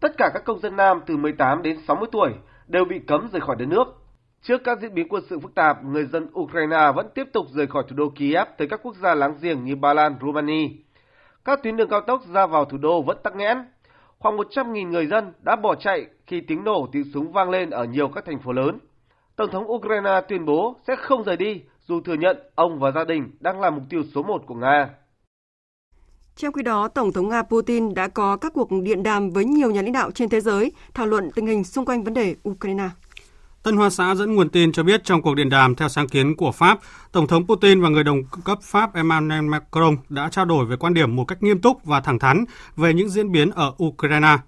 [0.00, 2.31] Tất cả các công dân nam từ 18 đến 60 tuổi
[2.66, 3.85] đều bị cấm rời khỏi đất nước.
[4.42, 7.66] Trước các diễn biến quân sự phức tạp, người dân Ukraine vẫn tiếp tục rời
[7.66, 10.68] khỏi thủ đô Kiev tới các quốc gia láng giềng như Ba Lan, Romania.
[11.44, 13.59] Các tuyến đường cao tốc ra vào thủ đô vẫn tắc nghẽn.
[14.18, 17.85] Khoảng 100.000 người dân đã bỏ chạy khi tiếng nổ tiếng súng vang lên ở
[17.85, 18.79] nhiều các thành phố lớn.
[19.37, 23.05] Tổng thống Ukraine tuyên bố sẽ không rời đi dù thừa nhận ông và gia
[23.05, 24.88] đình đang là mục tiêu số một của Nga.
[26.37, 29.70] Trong khi đó, Tổng thống Nga Putin đã có các cuộc điện đàm với nhiều
[29.70, 32.88] nhà lãnh đạo trên thế giới thảo luận tình hình xung quanh vấn đề Ukraine.
[33.62, 36.37] Tân Hoa Xã dẫn nguồn tin cho biết trong cuộc điện đàm theo sáng kiến
[36.37, 36.79] của Pháp,
[37.12, 40.94] Tổng thống Putin và người đồng cấp Pháp Emmanuel Macron đã trao đổi về quan
[40.94, 42.44] điểm một cách nghiêm túc và thẳng thắn
[42.77, 44.38] về những diễn biến ở Ukraine.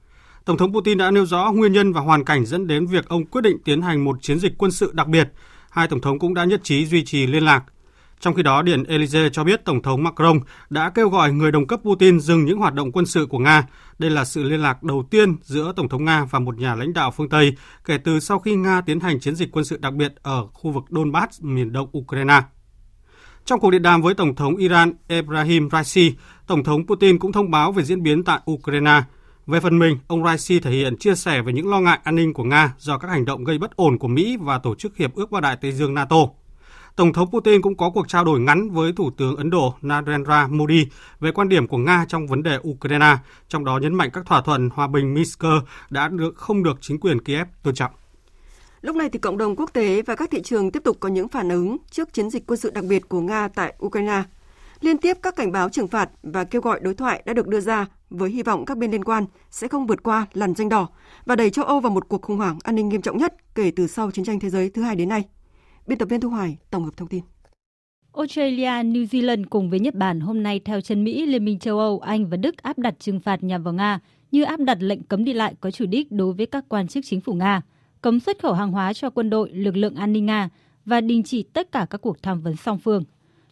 [0.45, 3.27] Tổng thống Putin đã nêu rõ nguyên nhân và hoàn cảnh dẫn đến việc ông
[3.27, 5.29] quyết định tiến hành một chiến dịch quân sự đặc biệt.
[5.71, 7.65] Hai tổng thống cũng đã nhất trí duy trì liên lạc.
[8.21, 11.67] Trong khi đó, Điện Elysee cho biết Tổng thống Macron đã kêu gọi người đồng
[11.67, 13.67] cấp Putin dừng những hoạt động quân sự của Nga.
[13.99, 16.93] Đây là sự liên lạc đầu tiên giữa Tổng thống Nga và một nhà lãnh
[16.93, 19.95] đạo phương Tây kể từ sau khi Nga tiến hành chiến dịch quân sự đặc
[19.95, 22.43] biệt ở khu vực Donbass, miền đông Ukraine.
[23.45, 26.15] Trong cuộc điện đàm với Tổng thống Iran Ebrahim Raisi,
[26.47, 29.03] Tổng thống Putin cũng thông báo về diễn biến tại Ukraine.
[29.47, 32.33] Về phần mình, ông Raisi thể hiện chia sẻ về những lo ngại an ninh
[32.33, 35.15] của Nga do các hành động gây bất ổn của Mỹ và Tổ chức Hiệp
[35.15, 36.17] ước Bắc Đại Tây Dương NATO.
[36.99, 40.47] Tổng thống Putin cũng có cuộc trao đổi ngắn với Thủ tướng Ấn Độ Narendra
[40.47, 40.87] Modi
[41.21, 43.17] về quan điểm của Nga trong vấn đề Ukraine,
[43.49, 45.45] trong đó nhấn mạnh các thỏa thuận hòa bình Minsk
[45.91, 47.91] đã được không được chính quyền Kiev tôn trọng.
[48.81, 51.29] Lúc này thì cộng đồng quốc tế và các thị trường tiếp tục có những
[51.29, 54.23] phản ứng trước chiến dịch quân sự đặc biệt của Nga tại Ukraine.
[54.81, 57.61] Liên tiếp các cảnh báo trừng phạt và kêu gọi đối thoại đã được đưa
[57.61, 60.89] ra với hy vọng các bên liên quan sẽ không vượt qua làn danh đỏ
[61.27, 63.73] và đẩy châu Âu vào một cuộc khủng hoảng an ninh nghiêm trọng nhất kể
[63.77, 65.25] từ sau chiến tranh thế giới thứ hai đến nay.
[65.89, 67.21] Biên tập viên Thu Hoài tổng hợp thông tin.
[68.13, 71.79] Australia, New Zealand cùng với Nhật Bản hôm nay theo chân Mỹ, Liên minh châu
[71.79, 75.03] Âu, Anh và Đức áp đặt trừng phạt nhằm vào Nga, như áp đặt lệnh
[75.03, 77.63] cấm đi lại có chủ đích đối với các quan chức chính phủ Nga,
[78.03, 80.49] cấm xuất khẩu hàng hóa cho quân đội, lực lượng an ninh Nga
[80.85, 83.05] và đình chỉ tất cả các cuộc tham vấn song phương.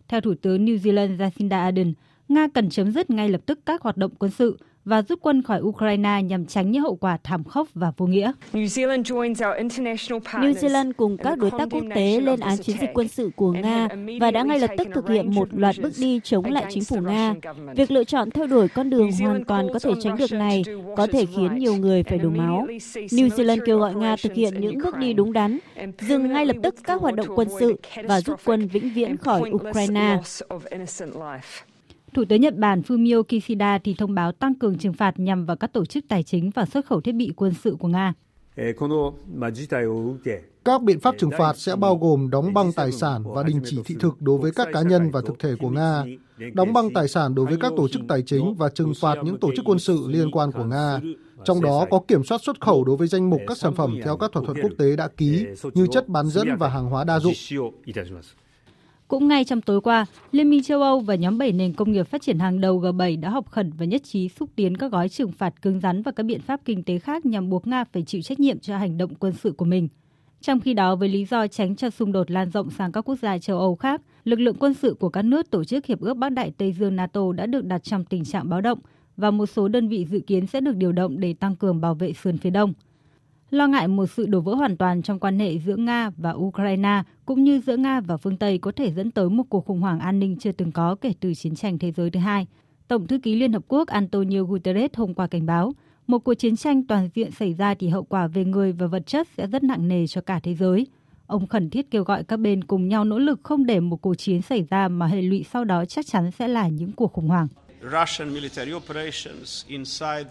[0.08, 1.92] Theo Thủ tướng New Zealand Jacinda Ardern,
[2.28, 5.42] Nga cần chấm dứt ngay lập tức các hoạt động quân sự và rút quân
[5.42, 8.32] khỏi Ukraine nhằm tránh những hậu quả thảm khốc và vô nghĩa.
[8.52, 8.92] New
[10.52, 13.88] Zealand cùng các đối tác quốc tế lên án chiến dịch quân sự của Nga
[14.20, 16.96] và đã ngay lập tức thực hiện một loạt bước đi chống lại chính phủ
[16.96, 17.34] Nga.
[17.76, 20.62] Việc lựa chọn theo đuổi con đường hoàn toàn có thể tránh được này
[20.96, 22.66] có thể khiến nhiều người phải đổ máu.
[22.94, 25.58] New Zealand kêu gọi Nga thực hiện những bước đi đúng đắn,
[26.00, 29.50] dừng ngay lập tức các hoạt động quân sự và rút quân vĩnh viễn khỏi
[29.50, 30.18] Ukraine.
[32.16, 35.56] Thủ tướng Nhật Bản Fumio Kishida thì thông báo tăng cường trừng phạt nhằm vào
[35.56, 38.14] các tổ chức tài chính và xuất khẩu thiết bị quân sự của Nga.
[40.64, 43.78] Các biện pháp trừng phạt sẽ bao gồm đóng băng tài sản và đình chỉ
[43.84, 46.04] thị thực đối với các cá nhân và thực thể của Nga,
[46.52, 49.40] đóng băng tài sản đối với các tổ chức tài chính và trừng phạt những
[49.40, 51.00] tổ chức quân sự liên quan của Nga,
[51.44, 54.16] trong đó có kiểm soát xuất khẩu đối với danh mục các sản phẩm theo
[54.16, 57.20] các thỏa thuận quốc tế đã ký như chất bán dẫn và hàng hóa đa
[57.20, 57.34] dụng.
[59.08, 62.04] Cũng ngay trong tối qua, Liên minh châu Âu và nhóm 7 nền công nghiệp
[62.04, 65.08] phát triển hàng đầu G7 đã họp khẩn và nhất trí xúc tiến các gói
[65.08, 68.02] trừng phạt cứng rắn và các biện pháp kinh tế khác nhằm buộc Nga phải
[68.02, 69.88] chịu trách nhiệm cho hành động quân sự của mình.
[70.40, 73.18] Trong khi đó, với lý do tránh cho xung đột lan rộng sang các quốc
[73.22, 76.14] gia châu Âu khác, lực lượng quân sự của các nước tổ chức Hiệp ước
[76.14, 78.78] Bắc Đại Tây Dương NATO đã được đặt trong tình trạng báo động
[79.16, 81.94] và một số đơn vị dự kiến sẽ được điều động để tăng cường bảo
[81.94, 82.72] vệ sườn phía đông.
[83.50, 87.02] Lo ngại một sự đổ vỡ hoàn toàn trong quan hệ giữa Nga và Ukraine
[87.26, 89.98] cũng như giữa Nga và phương Tây có thể dẫn tới một cuộc khủng hoảng
[89.98, 92.46] an ninh chưa từng có kể từ chiến tranh thế giới thứ hai.
[92.88, 95.72] Tổng thư ký Liên Hợp Quốc Antonio Guterres hôm qua cảnh báo,
[96.06, 99.06] một cuộc chiến tranh toàn diện xảy ra thì hậu quả về người và vật
[99.06, 100.86] chất sẽ rất nặng nề cho cả thế giới.
[101.26, 104.14] Ông khẩn thiết kêu gọi các bên cùng nhau nỗ lực không để một cuộc
[104.14, 107.28] chiến xảy ra mà hệ lụy sau đó chắc chắn sẽ là những cuộc khủng
[107.28, 107.48] hoảng.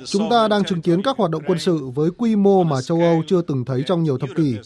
[0.05, 3.01] Chúng ta đang chứng kiến các hoạt động quân sự với quy mô mà châu
[3.01, 4.57] Âu chưa từng thấy trong nhiều thập kỷ.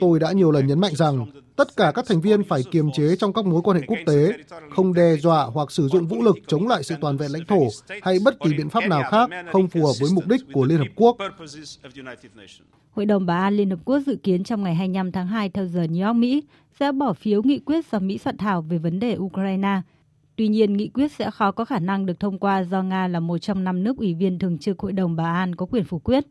[0.00, 1.26] Tôi đã nhiều lần nhấn mạnh rằng
[1.56, 4.32] tất cả các thành viên phải kiềm chế trong các mối quan hệ quốc tế,
[4.76, 7.68] không đe dọa hoặc sử dụng vũ lực chống lại sự toàn vẹn lãnh thổ
[8.02, 10.78] hay bất kỳ biện pháp nào khác không phù hợp với mục đích của Liên
[10.78, 11.16] Hợp Quốc.
[12.90, 15.66] Hội đồng Bảo an Liên Hợp Quốc dự kiến trong ngày 25 tháng 2 theo
[15.66, 16.42] giờ New York, Mỹ
[16.80, 19.80] sẽ bỏ phiếu nghị quyết do Mỹ soạn thảo về vấn đề Ukraine–
[20.36, 23.20] Tuy nhiên, nghị quyết sẽ khó có khả năng được thông qua do Nga là
[23.20, 25.98] một trong năm nước ủy viên thường trực Hội đồng Bảo an có quyền phủ
[25.98, 26.24] quyết.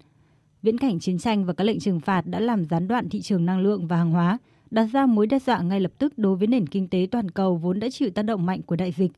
[0.62, 3.46] Viễn cảnh chiến tranh và các lệnh trừng phạt đã làm gián đoạn thị trường
[3.46, 4.38] năng lượng và hàng hóa,
[4.72, 7.56] đặt ra mối đe dọa ngay lập tức đối với nền kinh tế toàn cầu
[7.56, 9.12] vốn đã chịu tác động mạnh của đại dịch.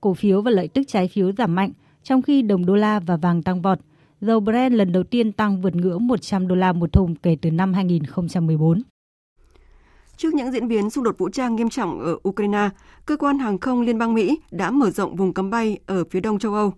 [0.00, 1.70] Cổ phiếu và lợi tức trái phiếu giảm mạnh,
[2.02, 3.78] trong khi đồng đô la và vàng tăng vọt.
[4.20, 7.50] Dầu Brent lần đầu tiên tăng vượt ngưỡng 100 đô la một thùng kể từ
[7.50, 8.82] năm 2014.
[10.16, 12.68] Trước những diễn biến xung đột vũ trang nghiêm trọng ở Ukraine,
[13.06, 16.20] cơ quan hàng không Liên bang Mỹ đã mở rộng vùng cấm bay ở phía
[16.20, 16.72] đông châu Âu.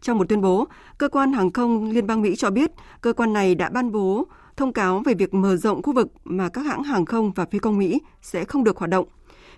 [0.00, 0.66] Trong một tuyên bố,
[0.98, 2.70] cơ quan hàng không Liên bang Mỹ cho biết
[3.00, 6.48] cơ quan này đã ban bố thông cáo về việc mở rộng khu vực mà
[6.48, 9.06] các hãng hàng không và phi công Mỹ sẽ không được hoạt động.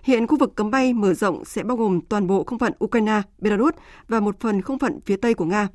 [0.03, 3.21] Hiện khu vực cấm bay mở rộng sẽ bao gồm toàn bộ không phận Ukraine,
[3.39, 3.73] Belarus
[4.07, 5.67] và một phần không phận phía Tây của Nga.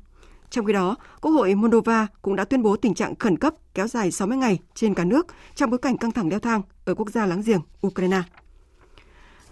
[0.53, 3.87] Trong khi đó, Quốc hội Moldova cũng đã tuyên bố tình trạng khẩn cấp kéo
[3.87, 7.09] dài 60 ngày trên cả nước trong bối cảnh căng thẳng leo thang ở quốc
[7.09, 8.21] gia láng giềng Ukraine.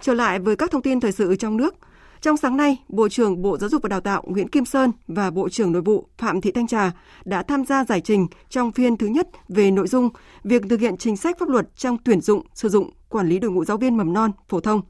[0.01, 1.75] Trở lại với các thông tin thời sự trong nước,
[2.21, 5.31] trong sáng nay, Bộ trưởng Bộ Giáo dục và Đào tạo Nguyễn Kim Sơn và
[5.31, 6.91] Bộ trưởng Nội vụ Phạm Thị Thanh Trà
[7.25, 10.09] đã tham gia giải trình trong phiên thứ nhất về nội dung
[10.43, 13.51] việc thực hiện chính sách pháp luật trong tuyển dụng, sử dụng, quản lý đội
[13.51, 14.81] ngũ giáo viên mầm non, phổ thông.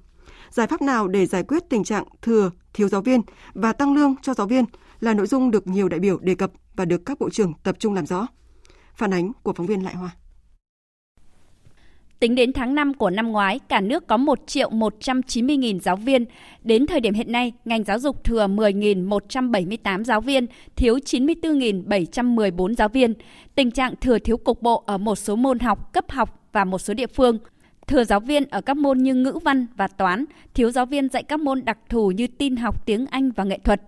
[0.50, 3.22] Giải pháp nào để giải quyết tình trạng thừa, thiếu giáo viên
[3.54, 4.66] và tăng lương cho giáo viên
[5.02, 7.76] là nội dung được nhiều đại biểu đề cập và được các bộ trưởng tập
[7.80, 8.28] trung làm rõ.
[8.96, 10.10] Phản ánh của phóng viên Lại Hoa.
[12.20, 15.96] Tính đến tháng 5 của năm ngoái, cả nước có 1 triệu 190 nghìn giáo
[15.96, 16.26] viên.
[16.64, 22.90] Đến thời điểm hiện nay, ngành giáo dục thừa 10.178 giáo viên, thiếu 94.714 giáo
[22.90, 23.14] viên.
[23.56, 26.78] Tình trạng thừa thiếu cục bộ ở một số môn học, cấp học và một
[26.80, 27.40] số địa phương.
[27.88, 31.24] Thừa giáo viên ở các môn như ngữ văn và toán, thiếu giáo viên dạy
[31.24, 33.82] các môn đặc thù như tin học, tiếng Anh và nghệ thuật.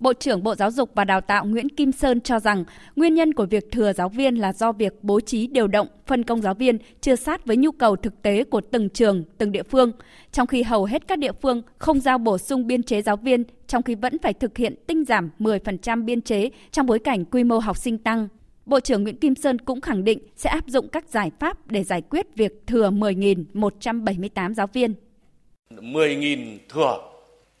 [0.00, 2.64] Bộ trưởng Bộ Giáo dục và Đào tạo Nguyễn Kim Sơn cho rằng
[2.96, 6.24] nguyên nhân của việc thừa giáo viên là do việc bố trí điều động, phân
[6.24, 9.62] công giáo viên chưa sát với nhu cầu thực tế của từng trường, từng địa
[9.62, 9.92] phương,
[10.32, 13.44] trong khi hầu hết các địa phương không giao bổ sung biên chế giáo viên,
[13.66, 17.44] trong khi vẫn phải thực hiện tinh giảm 10% biên chế trong bối cảnh quy
[17.44, 18.28] mô học sinh tăng.
[18.66, 21.84] Bộ trưởng Nguyễn Kim Sơn cũng khẳng định sẽ áp dụng các giải pháp để
[21.84, 24.94] giải quyết việc thừa 10.178 giáo viên.
[25.70, 27.09] 10.000 thừa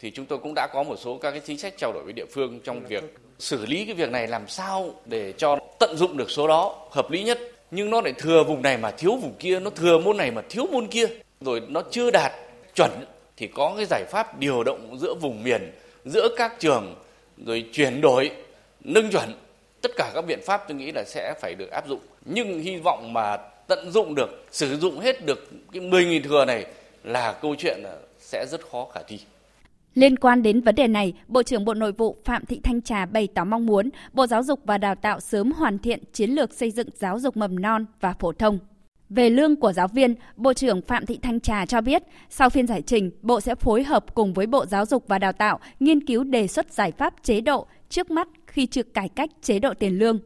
[0.00, 2.12] thì chúng tôi cũng đã có một số các cái chính sách trao đổi với
[2.12, 3.04] địa phương trong việc
[3.38, 7.10] xử lý cái việc này làm sao để cho tận dụng được số đó hợp
[7.10, 7.38] lý nhất.
[7.70, 10.42] Nhưng nó lại thừa vùng này mà thiếu vùng kia nó thừa môn này mà
[10.48, 11.06] thiếu môn kia.
[11.40, 12.32] Rồi nó chưa đạt
[12.74, 12.90] chuẩn
[13.36, 15.72] thì có cái giải pháp điều động giữa vùng miền
[16.04, 16.94] giữa các trường
[17.46, 18.30] rồi chuyển đổi
[18.80, 19.34] nâng chuẩn.
[19.80, 22.00] Tất cả các biện pháp tôi nghĩ là sẽ phải được áp dụng.
[22.24, 23.36] Nhưng hy vọng mà
[23.68, 26.66] tận dụng được sử dụng hết được cái 10.000 thừa này
[27.04, 27.82] là câu chuyện
[28.18, 29.18] sẽ rất khó khả thi.
[29.94, 33.06] Liên quan đến vấn đề này, Bộ trưởng Bộ Nội vụ Phạm Thị Thanh Trà
[33.06, 36.52] bày tỏ mong muốn Bộ Giáo dục và Đào tạo sớm hoàn thiện chiến lược
[36.54, 38.58] xây dựng giáo dục mầm non và phổ thông.
[39.08, 42.66] Về lương của giáo viên, Bộ trưởng Phạm Thị Thanh Trà cho biết, sau phiên
[42.66, 46.06] giải trình, Bộ sẽ phối hợp cùng với Bộ Giáo dục và Đào tạo nghiên
[46.06, 49.74] cứu đề xuất giải pháp chế độ trước mắt khi trực cải cách chế độ
[49.74, 50.18] tiền lương.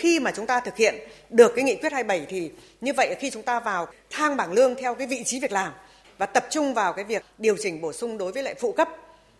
[0.00, 0.94] Khi mà chúng ta thực hiện
[1.30, 4.74] được cái nghị quyết 27 thì như vậy khi chúng ta vào thang bảng lương
[4.74, 5.72] theo cái vị trí việc làm
[6.18, 8.88] và tập trung vào cái việc điều chỉnh bổ sung đối với lại phụ cấp,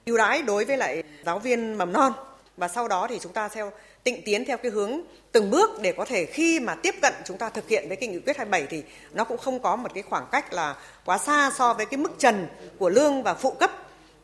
[0.07, 2.12] ưu đãi đối với lại giáo viên mầm non.
[2.57, 3.73] Và sau đó thì chúng ta theo,
[4.05, 5.01] tịnh tiến theo cái hướng
[5.33, 8.09] từng bước để có thể khi mà tiếp cận chúng ta thực hiện với cái
[8.09, 11.51] nghị quyết 27 thì nó cũng không có một cái khoảng cách là quá xa
[11.59, 12.47] so với cái mức trần
[12.79, 13.71] của lương và phụ cấp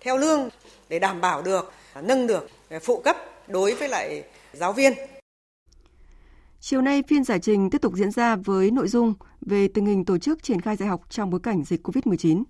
[0.00, 0.48] theo lương
[0.88, 2.48] để đảm bảo được, nâng được
[2.82, 4.92] phụ cấp đối với lại giáo viên.
[6.64, 10.04] Chiều nay, phiên giải trình tiếp tục diễn ra với nội dung về tình hình
[10.04, 12.42] tổ chức triển khai dạy học trong bối cảnh dịch COVID-19.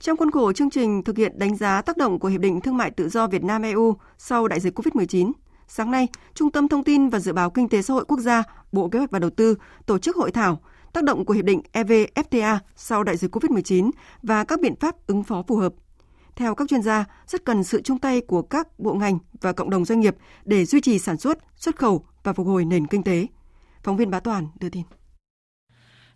[0.00, 2.76] Trong khuôn khổ chương trình thực hiện đánh giá tác động của Hiệp định Thương
[2.76, 5.32] mại Tự do Việt Nam EU sau đại dịch COVID-19,
[5.68, 8.42] sáng nay, Trung tâm Thông tin và Dự báo Kinh tế Xã hội Quốc gia,
[8.72, 10.60] Bộ Kế hoạch và Đầu tư tổ chức hội thảo
[10.92, 13.90] tác động của Hiệp định EVFTA sau đại dịch COVID-19
[14.22, 15.72] và các biện pháp ứng phó phù hợp.
[16.36, 19.70] Theo các chuyên gia, rất cần sự chung tay của các bộ ngành và cộng
[19.70, 23.02] đồng doanh nghiệp để duy trì sản xuất, xuất khẩu và phục hồi nền kinh
[23.02, 23.26] tế.
[23.82, 24.82] Phóng viên Bá Toàn đưa tin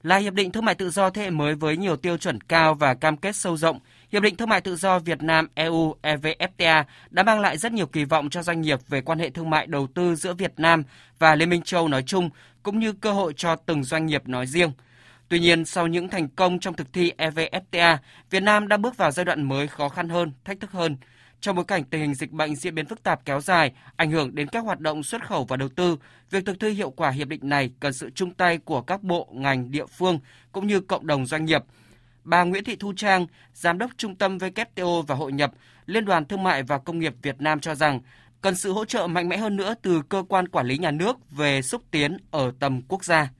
[0.07, 2.75] là hiệp định thương mại tự do thế hệ mới với nhiều tiêu chuẩn cao
[2.75, 3.79] và cam kết sâu rộng.
[4.13, 7.87] Hiệp định thương mại tự do Việt Nam EU EVFTA đã mang lại rất nhiều
[7.87, 10.83] kỳ vọng cho doanh nghiệp về quan hệ thương mại đầu tư giữa Việt Nam
[11.19, 12.31] và Liên minh châu nói chung,
[12.63, 14.73] cũng như cơ hội cho từng doanh nghiệp nói riêng.
[15.29, 17.97] Tuy nhiên, sau những thành công trong thực thi EVFTA,
[18.31, 20.97] Việt Nam đang bước vào giai đoạn mới khó khăn hơn, thách thức hơn–
[21.47, 24.35] trong bối cảnh tình hình dịch bệnh diễn biến phức tạp kéo dài, ảnh hưởng
[24.35, 25.97] đến các hoạt động xuất khẩu và đầu tư,
[26.31, 29.29] việc thực thi hiệu quả hiệp định này cần sự chung tay của các bộ,
[29.33, 30.19] ngành, địa phương
[30.53, 31.63] cũng như cộng đồng doanh nghiệp.
[32.25, 35.53] Bà Nguyễn Thị Thu Trang, Giám đốc Trung tâm WTO và Hội nhập,
[35.87, 38.01] Liên đoàn Thương mại và Công nghiệp Việt Nam cho rằng
[38.41, 41.17] cần sự hỗ trợ mạnh mẽ hơn nữa từ cơ quan quản lý nhà nước
[41.31, 43.31] về xúc tiến ở tầm quốc gia.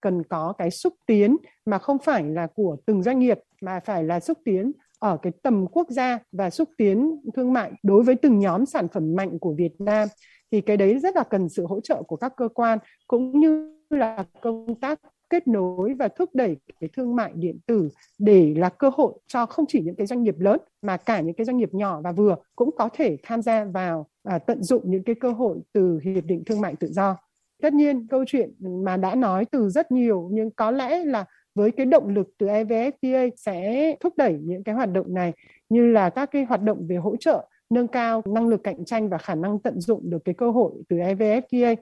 [0.00, 1.36] Cần có cái xúc tiến
[1.66, 5.32] mà không phải là của từng doanh nghiệp mà phải là xúc tiến ở cái
[5.42, 9.38] tầm quốc gia và xúc tiến thương mại đối với từng nhóm sản phẩm mạnh
[9.38, 10.08] của Việt Nam
[10.52, 13.76] thì cái đấy rất là cần sự hỗ trợ của các cơ quan cũng như
[13.90, 17.88] là công tác kết nối và thúc đẩy cái thương mại điện tử
[18.18, 21.34] để là cơ hội cho không chỉ những cái doanh nghiệp lớn mà cả những
[21.34, 24.82] cái doanh nghiệp nhỏ và vừa cũng có thể tham gia vào à, tận dụng
[24.90, 27.16] những cái cơ hội từ hiệp định thương mại tự do.
[27.62, 31.70] Tất nhiên câu chuyện mà đã nói từ rất nhiều nhưng có lẽ là với
[31.70, 35.32] cái động lực từ EVFTA sẽ thúc đẩy những cái hoạt động này
[35.68, 39.08] như là các cái hoạt động về hỗ trợ nâng cao năng lực cạnh tranh
[39.08, 41.76] và khả năng tận dụng được cái cơ hội từ EVFTA.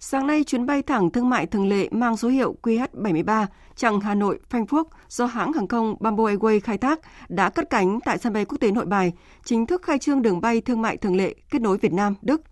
[0.00, 4.14] Sáng nay, chuyến bay thẳng thương mại thường lệ mang số hiệu QH73 chặng Hà
[4.14, 8.32] Nội Frankfurt do hãng hàng không Bamboo Airways khai thác đã cất cánh tại sân
[8.32, 9.12] bay quốc tế Nội Bài,
[9.44, 12.42] chính thức khai trương đường bay thương mại thường lệ kết nối Việt Nam, Đức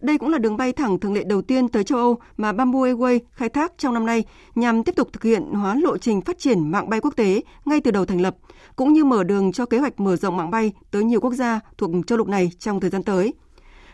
[0.00, 2.78] đây cũng là đường bay thẳng thường lệ đầu tiên tới châu Âu mà Bamboo
[2.78, 6.38] Airways khai thác trong năm nay nhằm tiếp tục thực hiện hóa lộ trình phát
[6.38, 8.36] triển mạng bay quốc tế ngay từ đầu thành lập,
[8.76, 11.60] cũng như mở đường cho kế hoạch mở rộng mạng bay tới nhiều quốc gia
[11.78, 13.34] thuộc châu lục này trong thời gian tới.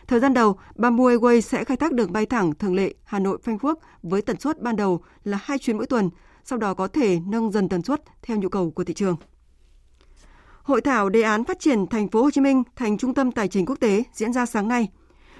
[0.07, 3.37] Thời gian đầu, Bamboo Airways sẽ khai thác đường bay thẳng thường lệ Hà Nội
[3.45, 6.09] Frankfurt với tần suất ban đầu là hai chuyến mỗi tuần,
[6.43, 9.15] sau đó có thể nâng dần tần suất theo nhu cầu của thị trường.
[10.63, 13.47] Hội thảo đề án phát triển thành phố Hồ Chí Minh thành trung tâm tài
[13.47, 14.89] chính quốc tế diễn ra sáng nay.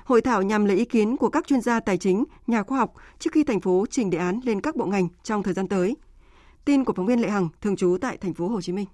[0.07, 2.93] Hội thảo nhằm lấy ý kiến của các chuyên gia tài chính, nhà khoa học
[3.19, 5.95] trước khi thành phố trình đề án lên các bộ ngành trong thời gian tới.
[6.65, 8.85] Tin của phóng viên Lệ Hằng thường trú tại thành phố Hồ Chí Minh.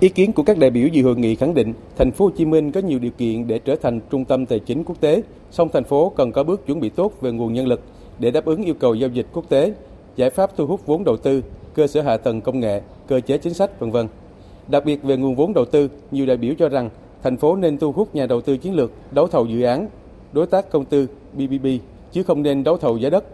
[0.00, 2.44] Ý kiến của các đại biểu dự hội nghị khẳng định thành phố Hồ Chí
[2.44, 5.68] Minh có nhiều điều kiện để trở thành trung tâm tài chính quốc tế, song
[5.72, 7.80] thành phố cần có bước chuẩn bị tốt về nguồn nhân lực
[8.18, 9.74] để đáp ứng yêu cầu giao dịch quốc tế,
[10.16, 11.42] giải pháp thu hút vốn đầu tư,
[11.74, 14.08] cơ sở hạ tầng công nghệ, cơ chế chính sách vân vân.
[14.68, 16.90] Đặc biệt về nguồn vốn đầu tư, nhiều đại biểu cho rằng
[17.26, 19.88] thành phố nên thu hút nhà đầu tư chiến lược đấu thầu dự án,
[20.32, 21.66] đối tác công tư BBB
[22.12, 23.24] chứ không nên đấu thầu giá đất.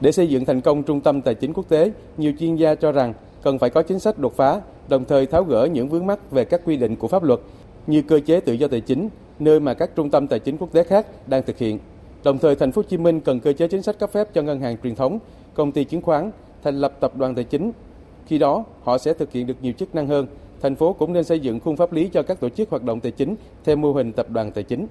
[0.00, 2.92] Để xây dựng thành công trung tâm tài chính quốc tế, nhiều chuyên gia cho
[2.92, 6.30] rằng cần phải có chính sách đột phá, đồng thời tháo gỡ những vướng mắc
[6.30, 7.40] về các quy định của pháp luật
[7.86, 10.72] như cơ chế tự do tài chính, nơi mà các trung tâm tài chính quốc
[10.72, 11.78] tế khác đang thực hiện.
[12.24, 14.42] Đồng thời, thành phố Hồ Chí Minh cần cơ chế chính sách cấp phép cho
[14.42, 15.18] ngân hàng truyền thống,
[15.54, 16.30] công ty chứng khoán
[16.62, 17.72] thành lập tập đoàn tài chính.
[18.26, 20.26] Khi đó, họ sẽ thực hiện được nhiều chức năng hơn
[20.64, 23.00] thành phố cũng nên xây dựng khung pháp lý cho các tổ chức hoạt động
[23.00, 24.86] tài chính theo mô hình tập đoàn tài chính.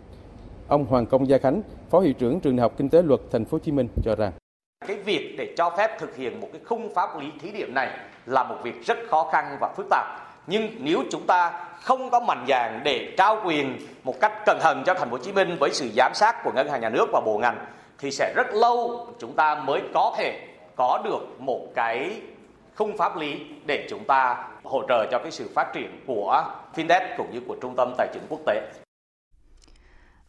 [0.68, 3.46] Ông Hoàng Công Gia Khánh, Phó hiệu trưởng trường Đại học Kinh tế Luật Thành
[3.46, 4.32] phố Hồ Chí Minh cho rằng
[4.88, 7.90] cái việc để cho phép thực hiện một cái khung pháp lý thí điểm này
[8.26, 10.06] là một việc rất khó khăn và phức tạp.
[10.48, 14.84] Nhưng nếu chúng ta không có mạnh dạn để trao quyền một cách cẩn thận
[14.86, 17.06] cho thành phố Hồ Chí Minh với sự giám sát của ngân hàng nhà nước
[17.14, 17.66] và bộ ngành
[18.00, 22.22] thì sẽ rất lâu chúng ta mới có thể có được một cái
[22.76, 27.18] khung pháp lý để chúng ta hỗ trợ cho cái sự phát triển của fintech
[27.18, 28.72] cũng như của trung tâm tài chính quốc tế.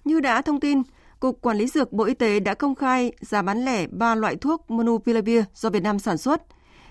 [0.04, 0.82] Như đã thông tin,
[1.20, 4.36] Cục Quản lý Dược Bộ Y tế đã công khai giá bán lẻ 3 loại
[4.36, 6.42] thuốc Monupiravir do Việt Nam sản xuất.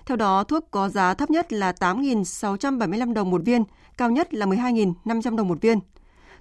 [0.06, 3.64] Theo đó, thuốc có giá thấp nhất là 8.675 đồng một viên,
[3.98, 5.78] cao nhất là 12.500 đồng một viên.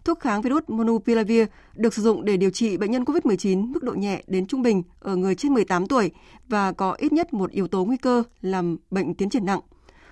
[0.05, 3.93] Thuốc kháng virus Monupiravir được sử dụng để điều trị bệnh nhân COVID-19 mức độ
[3.93, 6.11] nhẹ đến trung bình ở người trên 18 tuổi
[6.47, 9.59] và có ít nhất một yếu tố nguy cơ làm bệnh tiến triển nặng.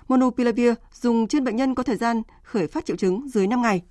[0.08, 3.82] Monupiravir dùng trên bệnh nhân có thời gian khởi phát triệu chứng dưới 5 ngày.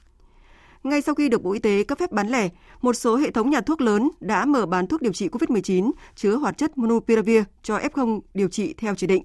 [0.84, 2.50] Ngay sau khi được Bộ Y tế cấp phép bán lẻ,
[2.82, 6.36] một số hệ thống nhà thuốc lớn đã mở bán thuốc điều trị COVID-19 chứa
[6.36, 9.24] hoạt chất Monupiravir cho F0 điều trị theo chỉ định.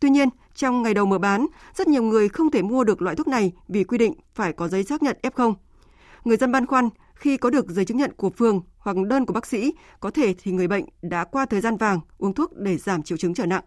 [0.00, 3.16] Tuy nhiên, trong ngày đầu mở bán, rất nhiều người không thể mua được loại
[3.16, 5.54] thuốc này vì quy định phải có giấy xác nhận F0.
[6.24, 9.32] Người dân băn khoăn Khi có được giấy chứng nhận của phường hoặc đơn của
[9.32, 12.76] bác sĩ, có thể thì người bệnh đã qua thời gian vàng uống thuốc để
[12.76, 13.64] giảm triệu chứng trở nặng.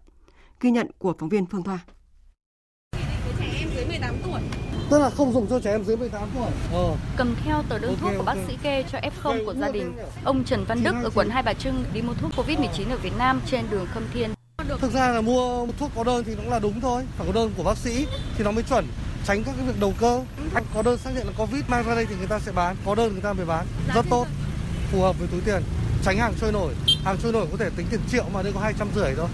[0.62, 1.80] Ghi nhận của phóng viên Phương Thoa.
[4.90, 6.50] Tức là không dùng cho trẻ em dưới 18 tuổi.
[6.74, 6.96] Ờ.
[7.18, 9.94] Cầm theo tờ đơn okay, thuốc của bác sĩ kê cho F0 của gia đình.
[10.24, 13.14] Ông Trần Văn Đức ở quận Hai Bà Trưng đi mua thuốc COVID-19 ở Việt
[13.18, 14.30] Nam trên đường Khâm Thiên.
[14.80, 17.52] Thực ra là mua thuốc có đơn thì cũng là đúng thôi, phải có đơn
[17.58, 18.86] của bác sĩ thì nó mới chuẩn
[19.26, 20.24] tránh các cái việc đầu cơ.
[20.54, 22.76] Anh có đơn xác nhận là Covid mang ra đây thì người ta sẽ bán,
[22.86, 23.66] có đơn người ta mới bán.
[23.96, 24.28] Rất tốt,
[24.92, 25.64] phù hợp với túi tiền,
[26.04, 26.74] tránh hàng trôi nổi.
[27.06, 29.28] Hàng trôi nổi có thể tính tiền triệu mà đây có hai trăm rưỡi thôi.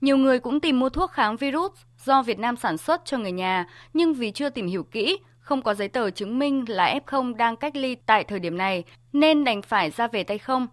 [0.00, 1.72] Nhiều người cũng tìm mua thuốc kháng virus
[2.04, 5.62] do Việt Nam sản xuất cho người nhà, nhưng vì chưa tìm hiểu kỹ, không
[5.62, 9.44] có giấy tờ chứng minh là F0 đang cách ly tại thời điểm này, nên
[9.44, 10.66] đành phải ra về tay không.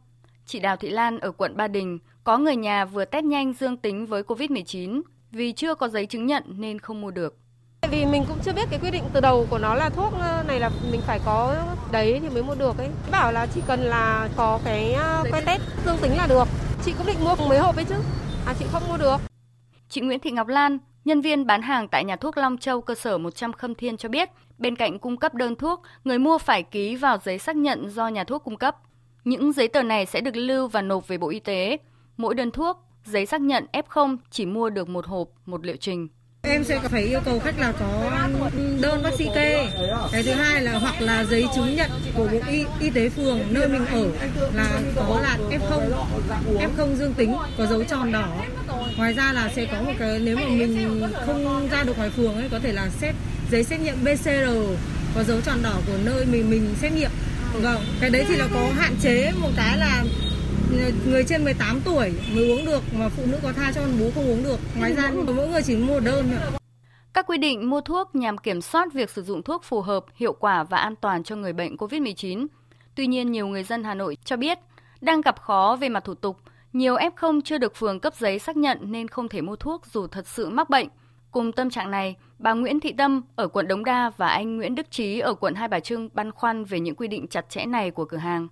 [0.46, 3.78] Chị Đào Thị Lan ở quận Ba Đình có người nhà vừa test nhanh dương
[3.78, 7.38] tính với COVID-19, vì chưa có giấy chứng nhận nên không mua được.
[7.92, 10.44] Vì mình cũng chưa biết cái quy định từ đầu của nó là thuốc ờ,
[10.48, 11.56] này là mình phải có
[11.92, 12.90] đấy thì mới mua được ấy.
[13.12, 16.48] Bảo là chỉ cần là có cái ờ, que test dương tính là được.
[16.86, 17.96] Chị cũng định mua mấy hộp ấy chứ,
[18.46, 19.18] à chị không mua được.
[19.90, 22.96] Chị Nguyễn Thị Ngọc Lan, nhân viên bán hàng tại nhà thuốc Long Châu cơ
[22.96, 26.64] sở 100 Khâm Thiên cho biết, bên cạnh cung cấp đơn thuốc, người mua phải
[26.64, 28.78] ký vào giấy xác nhận do nhà thuốc cung cấp.
[29.24, 31.78] Những giấy tờ này sẽ được lưu và nộp về Bộ Y tế.
[32.18, 36.08] Mỗi đơn thuốc, giấy xác nhận F0 chỉ mua được một hộp, một liệu trình.
[36.50, 38.12] Em sẽ phải yêu cầu khách là có
[38.82, 39.68] đơn bác sĩ kê.
[40.12, 43.40] Cái thứ hai là hoặc là giấy chứng nhận của bộ y, y tế phường
[43.50, 44.08] nơi mình ở
[44.54, 45.90] là có là F0,
[46.58, 48.28] F0 dương tính, có dấu tròn đỏ.
[48.98, 52.36] Ngoài ra là sẽ có một cái nếu mà mình không ra được ngoài phường
[52.36, 53.16] ấy có thể là xét
[53.52, 54.28] giấy xét nghiệm PCR
[55.16, 57.12] có dấu tròn đỏ của nơi mình mình xét nghiệm.
[57.54, 60.04] Vâng, cái đấy thì là có hạn chế một cái là
[61.06, 64.12] người trên 18 tuổi mới uống được mà phụ nữ có thai cho con bú
[64.16, 64.60] không uống được.
[64.80, 66.60] Ngoài ra mỗi người chỉ mua đơn thôi.
[67.14, 70.34] Các quy định mua thuốc nhằm kiểm soát việc sử dụng thuốc phù hợp, hiệu
[70.34, 72.48] quả và an toàn cho người bệnh COVID-19.
[72.96, 74.60] Tuy nhiên, nhiều người dân Hà Nội cho biết
[75.02, 76.38] đang gặp khó về mặt thủ tục.
[76.74, 80.08] Nhiều F0 chưa được phường cấp giấy xác nhận nên không thể mua thuốc dù
[80.08, 80.88] thật sự mắc bệnh.
[81.32, 84.76] Cùng tâm trạng này, bà Nguyễn Thị Tâm ở quận Đống Đa và anh Nguyễn
[84.76, 87.66] Đức Trí ở quận Hai Bà Trưng băn khoăn về những quy định chặt chẽ
[87.66, 88.48] này của cửa hàng.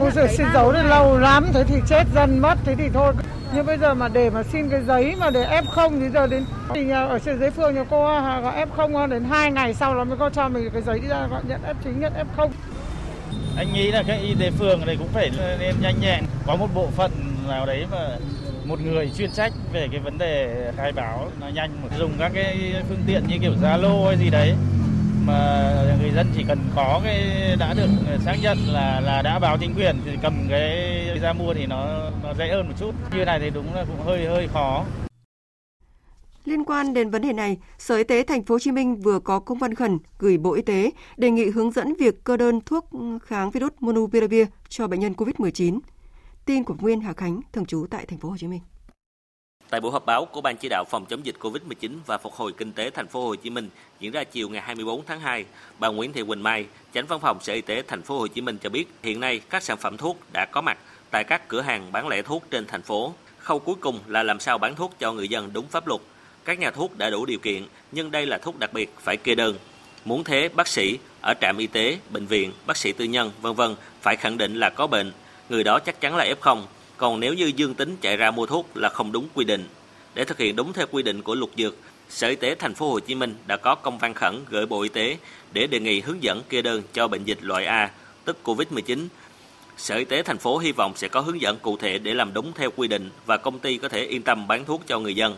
[0.00, 3.12] Ôi giời, xin dấu thì lâu lắm, thế thì chết dân mất, thế thì thôi.
[3.54, 6.44] Nhưng bây giờ mà để mà xin cái giấy mà để F0 thì giờ đến
[6.74, 8.04] thì ở trên giấy phường nhà cô
[8.42, 11.26] có F0 đến 2 ngày sau là mới có cho mình cái giấy đi ra
[11.30, 12.48] gọi nhận F chính nhận F0.
[13.56, 16.68] Anh nghĩ là cái y tế phường này cũng phải nên nhanh nhẹn, có một
[16.74, 17.10] bộ phận
[17.48, 18.08] nào đấy mà
[18.64, 22.74] một người chuyên trách về cái vấn đề khai báo nó nhanh dùng các cái
[22.88, 24.54] phương tiện như kiểu Zalo hay gì đấy
[25.26, 27.16] mà người dân chỉ cần có cái
[27.58, 27.88] đã được
[28.24, 32.10] xác nhận là là đã báo chính quyền thì cầm cái ra mua thì nó
[32.22, 32.94] nó dễ hơn một chút.
[33.12, 34.84] Như này thì đúng là cũng hơi hơi khó.
[36.44, 39.18] Liên quan đến vấn đề này, Sở Y tế Thành phố Hồ Chí Minh vừa
[39.18, 42.60] có công văn khẩn gửi Bộ Y tế đề nghị hướng dẫn việc cơ đơn
[42.66, 42.90] thuốc
[43.22, 45.78] kháng virus Monupiravir cho bệnh nhân COVID-19.
[46.44, 48.60] Tin của Nguyên Hà Khánh, thường trú tại Thành phố Hồ Chí Minh.
[49.72, 52.52] Tại buổi họp báo của Ban chỉ đạo phòng chống dịch COVID-19 và phục hồi
[52.56, 53.68] kinh tế thành phố Hồ Chí Minh
[54.00, 55.44] diễn ra chiều ngày 24 tháng 2,
[55.78, 58.40] bà Nguyễn Thị Quỳnh Mai, Chánh văn phòng Sở Y tế thành phố Hồ Chí
[58.40, 60.78] Minh cho biết, hiện nay các sản phẩm thuốc đã có mặt
[61.10, 63.14] tại các cửa hàng bán lẻ thuốc trên thành phố.
[63.38, 66.00] Khâu cuối cùng là làm sao bán thuốc cho người dân đúng pháp luật.
[66.44, 69.34] Các nhà thuốc đã đủ điều kiện, nhưng đây là thuốc đặc biệt phải kê
[69.34, 69.56] đơn.
[70.04, 73.54] Muốn thế, bác sĩ ở trạm y tế, bệnh viện, bác sĩ tư nhân, vân
[73.54, 75.12] vân phải khẳng định là có bệnh,
[75.48, 76.62] người đó chắc chắn là F0
[77.02, 79.64] còn nếu như dương tính chạy ra mua thuốc là không đúng quy định.
[80.14, 81.76] Để thực hiện đúng theo quy định của luật dược,
[82.08, 84.82] Sở Y tế thành phố Hồ Chí Minh đã có công văn khẩn gửi Bộ
[84.82, 85.16] Y tế
[85.52, 87.90] để đề nghị hướng dẫn kê đơn cho bệnh dịch loại A,
[88.24, 89.06] tức Covid-19.
[89.76, 92.34] Sở Y tế thành phố hy vọng sẽ có hướng dẫn cụ thể để làm
[92.34, 95.16] đúng theo quy định và công ty có thể yên tâm bán thuốc cho người
[95.16, 95.36] dân.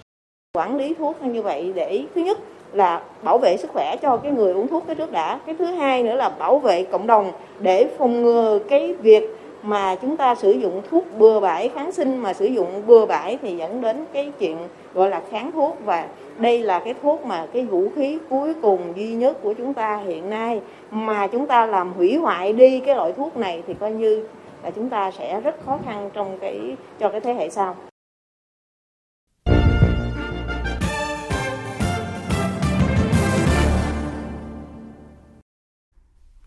[0.52, 2.38] Quản lý thuốc như vậy để thứ nhất
[2.72, 5.40] là bảo vệ sức khỏe cho cái người uống thuốc cái trước đã.
[5.46, 9.22] Cái thứ hai nữa là bảo vệ cộng đồng để phòng ngừa cái việc
[9.64, 13.38] mà chúng ta sử dụng thuốc bừa bãi kháng sinh, mà sử dụng bừa bãi
[13.42, 14.58] thì dẫn đến cái chuyện
[14.94, 15.76] gọi là kháng thuốc.
[15.84, 16.08] Và
[16.38, 19.96] đây là cái thuốc mà cái vũ khí cuối cùng duy nhất của chúng ta
[19.96, 20.60] hiện nay.
[20.90, 24.26] Mà chúng ta làm hủy hoại đi cái loại thuốc này thì coi như
[24.62, 27.76] là chúng ta sẽ rất khó khăn trong cái, cho cái thế hệ sau.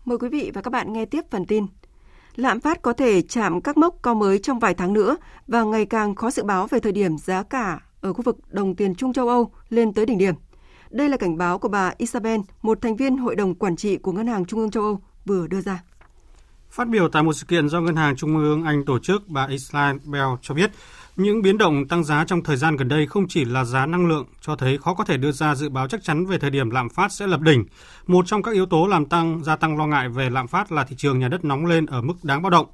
[0.04, 1.66] Mời quý vị và các bạn nghe tiếp phần tin
[2.38, 5.16] lạm phát có thể chạm các mốc cao mới trong vài tháng nữa
[5.46, 8.74] và ngày càng khó dự báo về thời điểm giá cả ở khu vực đồng
[8.74, 10.34] tiền Trung châu Âu lên tới đỉnh điểm.
[10.90, 14.12] Đây là cảnh báo của bà Isabel, một thành viên hội đồng quản trị của
[14.12, 15.82] Ngân hàng Trung ương châu Âu vừa đưa ra.
[16.70, 19.46] Phát biểu tại một sự kiện do Ngân hàng Trung ương Anh tổ chức, bà
[19.46, 20.70] Isabel cho biết
[21.18, 24.06] những biến động tăng giá trong thời gian gần đây không chỉ là giá năng
[24.06, 26.70] lượng, cho thấy khó có thể đưa ra dự báo chắc chắn về thời điểm
[26.70, 27.64] lạm phát sẽ lập đỉnh.
[28.06, 30.84] Một trong các yếu tố làm tăng gia tăng lo ngại về lạm phát là
[30.84, 32.66] thị trường nhà đất nóng lên ở mức đáng báo động.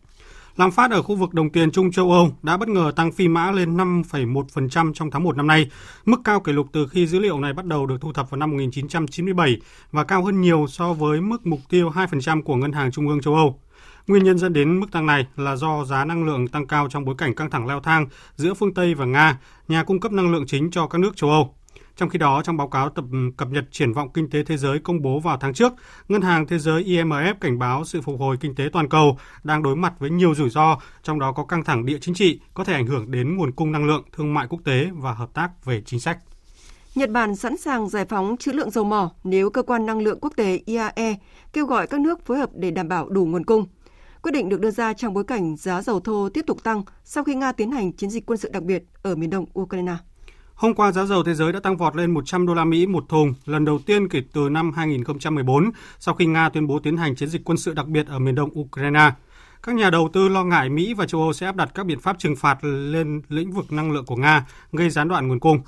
[0.57, 3.29] Lạm phát ở khu vực đồng tiền Trung châu Âu đã bất ngờ tăng phi
[3.29, 5.71] mã lên 5,1% trong tháng 1 năm nay,
[6.05, 8.39] mức cao kỷ lục từ khi dữ liệu này bắt đầu được thu thập vào
[8.39, 9.57] năm 1997
[9.93, 13.21] và cao hơn nhiều so với mức mục tiêu 2% của Ngân hàng Trung ương
[13.21, 13.59] châu Âu.
[14.07, 17.05] Nguyên nhân dẫn đến mức tăng này là do giá năng lượng tăng cao trong
[17.05, 19.39] bối cảnh căng thẳng leo thang giữa phương Tây và Nga,
[19.69, 21.55] nhà cung cấp năng lượng chính cho các nước châu Âu.
[21.97, 23.05] Trong khi đó, trong báo cáo tập
[23.37, 25.73] cập nhật triển vọng kinh tế thế giới công bố vào tháng trước,
[26.09, 29.63] Ngân hàng Thế giới IMF cảnh báo sự phục hồi kinh tế toàn cầu đang
[29.63, 32.65] đối mặt với nhiều rủi ro, trong đó có căng thẳng địa chính trị có
[32.65, 35.65] thể ảnh hưởng đến nguồn cung năng lượng, thương mại quốc tế và hợp tác
[35.65, 36.19] về chính sách.
[36.95, 40.19] Nhật Bản sẵn sàng giải phóng trữ lượng dầu mỏ nếu cơ quan năng lượng
[40.21, 41.15] quốc tế IAE
[41.53, 43.67] kêu gọi các nước phối hợp để đảm bảo đủ nguồn cung.
[44.25, 47.25] Quyết định được đưa ra trong bối cảnh giá dầu thô tiếp tục tăng sau
[47.25, 49.97] khi Nga tiến hành chiến dịch quân sự đặc biệt ở miền đông Ukraine.
[50.55, 53.05] Hôm qua giá dầu thế giới đã tăng vọt lên 100 đô la Mỹ một
[53.09, 57.17] thùng, lần đầu tiên kể từ năm 2014 sau khi Nga tuyên bố tiến hành
[57.17, 59.11] chiến dịch quân sự đặc biệt ở miền đông Ukraine.
[59.63, 62.01] Các nhà đầu tư lo ngại Mỹ và châu Âu sẽ áp đặt các biện
[62.01, 65.61] pháp trừng phạt lên lĩnh vực năng lượng của Nga, gây gián đoạn nguồn cung.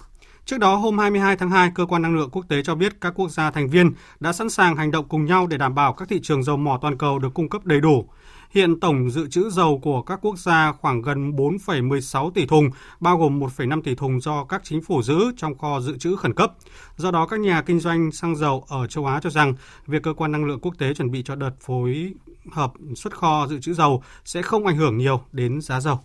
[0.45, 3.13] Trước đó, hôm 22 tháng 2, Cơ quan Năng lượng Quốc tế cho biết các
[3.17, 6.09] quốc gia thành viên đã sẵn sàng hành động cùng nhau để đảm bảo các
[6.09, 8.09] thị trường dầu mỏ toàn cầu được cung cấp đầy đủ.
[8.57, 13.19] Hiện tổng dự trữ dầu của các quốc gia khoảng gần 4,16 tỷ thùng, bao
[13.19, 16.53] gồm 1,5 tỷ thùng do các chính phủ giữ trong kho dự trữ khẩn cấp.
[16.97, 19.55] Do đó, các nhà kinh doanh xăng dầu ở châu Á cho rằng
[19.87, 22.15] việc cơ quan năng lượng quốc tế chuẩn bị cho đợt phối
[22.53, 26.01] hợp xuất kho dự trữ dầu sẽ không ảnh hưởng nhiều đến giá dầu.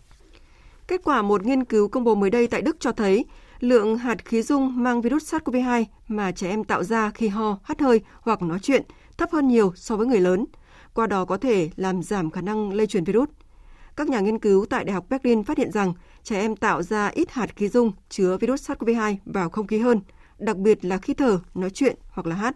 [0.87, 3.25] Kết quả một nghiên cứu công bố mới đây tại Đức cho thấy
[3.59, 7.81] lượng hạt khí dung mang virus SARS-CoV-2 mà trẻ em tạo ra khi ho, hắt
[7.81, 8.83] hơi hoặc nói chuyện
[9.17, 10.45] thấp hơn nhiều so với người lớn–
[10.93, 13.29] qua đó có thể làm giảm khả năng lây truyền virus.
[13.95, 17.07] Các nhà nghiên cứu tại Đại học Berlin phát hiện rằng trẻ em tạo ra
[17.07, 20.01] ít hạt khí dung chứa virus SARS-CoV-2 vào không khí hơn,
[20.37, 22.55] đặc biệt là khi thở, nói chuyện hoặc là hát.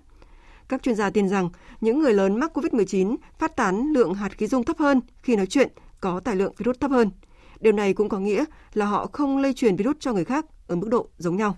[0.69, 1.49] Các chuyên gia tin rằng
[1.81, 5.45] những người lớn mắc COVID-19 phát tán lượng hạt khí dung thấp hơn khi nói
[5.45, 5.71] chuyện,
[6.01, 7.11] có tải lượng virus thấp hơn.
[7.59, 10.75] Điều này cũng có nghĩa là họ không lây truyền virus cho người khác ở
[10.75, 11.57] mức độ giống nhau.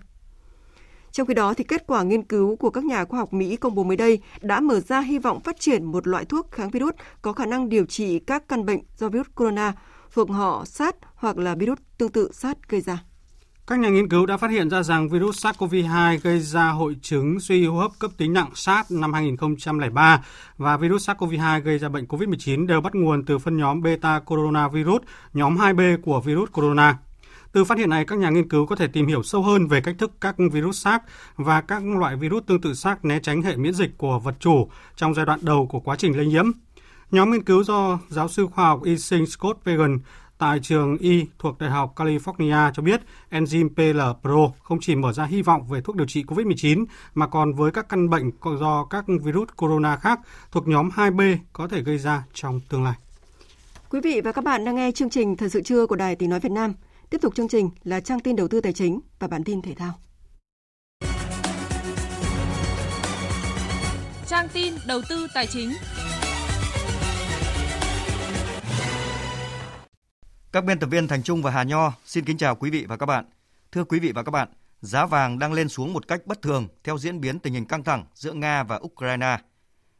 [1.12, 3.74] Trong khi đó, thì kết quả nghiên cứu của các nhà khoa học Mỹ công
[3.74, 6.94] bố mới đây đã mở ra hy vọng phát triển một loại thuốc kháng virus
[7.22, 9.72] có khả năng điều trị các căn bệnh do virus corona
[10.14, 12.98] thuộc họ SARS hoặc là virus tương tự SARS gây ra.
[13.66, 17.40] Các nhà nghiên cứu đã phát hiện ra rằng virus SARS-CoV-2 gây ra hội chứng
[17.40, 20.24] suy hô hấp cấp tính nặng SARS năm 2003
[20.56, 25.02] và virus SARS-CoV-2 gây ra bệnh COVID-19 đều bắt nguồn từ phân nhóm beta coronavirus,
[25.32, 26.98] nhóm 2B của virus corona.
[27.52, 29.80] Từ phát hiện này, các nhà nghiên cứu có thể tìm hiểu sâu hơn về
[29.80, 31.04] cách thức các virus SARS
[31.36, 34.68] và các loại virus tương tự SARS né tránh hệ miễn dịch của vật chủ
[34.96, 36.50] trong giai đoạn đầu của quá trình lây nhiễm.
[37.10, 39.98] Nhóm nghiên cứu do giáo sư khoa học y sinh Scott Pagan
[40.38, 45.24] tại trường Y thuộc Đại học California cho biết enzyme PL-PRO không chỉ mở ra
[45.24, 46.84] hy vọng về thuốc điều trị COVID-19
[47.14, 48.30] mà còn với các căn bệnh
[48.60, 50.20] do các virus corona khác
[50.52, 52.94] thuộc nhóm 2B có thể gây ra trong tương lai.
[53.90, 56.30] Quý vị và các bạn đang nghe chương trình Thời sự trưa của Đài Tiếng
[56.30, 56.74] Nói Việt Nam.
[57.10, 59.74] Tiếp tục chương trình là trang tin đầu tư tài chính và bản tin thể
[59.74, 59.94] thao.
[64.26, 65.72] Trang tin đầu tư tài chính.
[70.52, 72.96] Các biên tập viên Thành Trung và Hà Nho xin kính chào quý vị và
[72.96, 73.24] các bạn.
[73.72, 74.48] Thưa quý vị và các bạn,
[74.80, 77.84] giá vàng đang lên xuống một cách bất thường theo diễn biến tình hình căng
[77.84, 79.38] thẳng giữa Nga và Ukraine.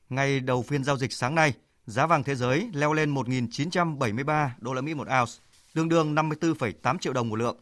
[0.08, 1.52] Ngày đầu phiên giao dịch sáng nay,
[1.86, 5.32] giá vàng thế giới leo lên 1.973 đô la Mỹ một ounce,
[5.78, 7.56] tương đương 54,8 triệu đồng một lượng.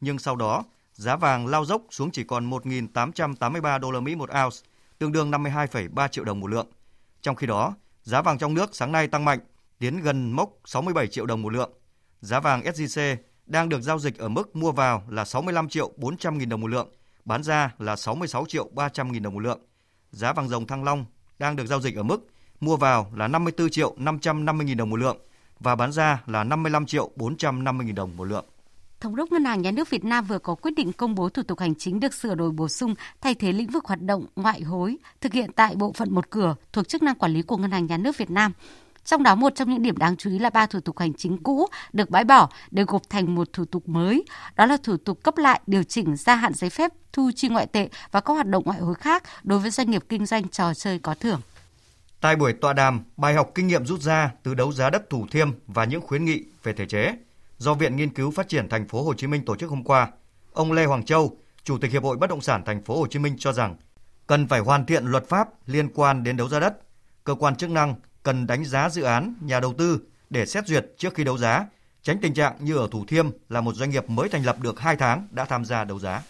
[0.00, 4.30] Nhưng sau đó, giá vàng lao dốc xuống chỉ còn 1.883 đô la Mỹ một
[4.30, 4.56] ounce,
[4.98, 6.66] tương đương 52,3 triệu đồng một lượng.
[7.22, 9.38] Trong khi đó, giá vàng trong nước sáng nay tăng mạnh,
[9.78, 11.72] tiến gần mốc 67 triệu đồng một lượng.
[12.20, 16.38] Giá vàng SJC đang được giao dịch ở mức mua vào là 65 triệu 400
[16.38, 16.88] nghìn đồng một lượng,
[17.24, 19.60] bán ra là 66 triệu 300 nghìn đồng một lượng.
[20.10, 21.04] Giá vàng dòng Thăng Long
[21.38, 22.26] đang được giao dịch ở mức
[22.60, 25.18] mua vào là 54 triệu 550 nghìn đồng một lượng,
[25.64, 28.44] và bán ra là 55 triệu 450 nghìn đồng một lượng.
[29.00, 31.42] Thống đốc Ngân hàng Nhà nước Việt Nam vừa có quyết định công bố thủ
[31.42, 34.62] tục hành chính được sửa đổi bổ sung thay thế lĩnh vực hoạt động ngoại
[34.62, 37.70] hối thực hiện tại bộ phận một cửa thuộc chức năng quản lý của Ngân
[37.70, 38.52] hàng Nhà nước Việt Nam.
[39.04, 41.38] Trong đó một trong những điểm đáng chú ý là ba thủ tục hành chính
[41.42, 44.24] cũ được bãi bỏ để gộp thành một thủ tục mới.
[44.56, 47.66] Đó là thủ tục cấp lại, điều chỉnh gia hạn giấy phép thu chi ngoại
[47.66, 50.74] tệ và các hoạt động ngoại hối khác đối với doanh nghiệp kinh doanh trò
[50.74, 51.40] chơi có thưởng.
[52.24, 55.26] Tại buổi tọa đàm, bài học kinh nghiệm rút ra từ đấu giá đất Thủ
[55.30, 57.14] Thiêm và những khuyến nghị về thể chế
[57.58, 60.10] do Viện Nghiên cứu Phát triển Thành phố Hồ Chí Minh tổ chức hôm qua,
[60.52, 63.18] ông Lê Hoàng Châu, Chủ tịch Hiệp hội Bất động sản Thành phố Hồ Chí
[63.18, 63.76] Minh cho rằng
[64.26, 66.78] cần phải hoàn thiện luật pháp liên quan đến đấu giá đất.
[67.24, 70.00] Cơ quan chức năng cần đánh giá dự án nhà đầu tư
[70.30, 71.66] để xét duyệt trước khi đấu giá,
[72.02, 74.80] tránh tình trạng như ở Thủ Thiêm là một doanh nghiệp mới thành lập được
[74.80, 76.22] 2 tháng đã tham gia đấu giá.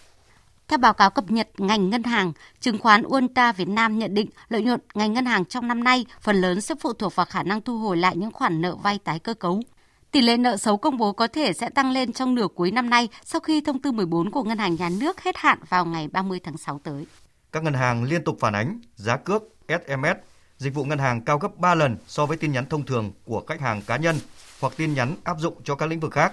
[0.68, 4.28] Theo báo cáo cập nhật ngành ngân hàng, chứng khoán Uonta Việt Nam nhận định
[4.48, 7.42] lợi nhuận ngành ngân hàng trong năm nay phần lớn sẽ phụ thuộc vào khả
[7.42, 9.62] năng thu hồi lại những khoản nợ vay tái cơ cấu.
[10.10, 12.90] Tỷ lệ nợ xấu công bố có thể sẽ tăng lên trong nửa cuối năm
[12.90, 16.08] nay sau khi thông tư 14 của Ngân hàng Nhà nước hết hạn vào ngày
[16.08, 17.06] 30 tháng 6 tới.
[17.52, 20.16] Các ngân hàng liên tục phản ánh giá cước SMS,
[20.58, 23.44] dịch vụ ngân hàng cao gấp 3 lần so với tin nhắn thông thường của
[23.46, 24.16] khách hàng cá nhân
[24.60, 26.32] hoặc tin nhắn áp dụng cho các lĩnh vực khác.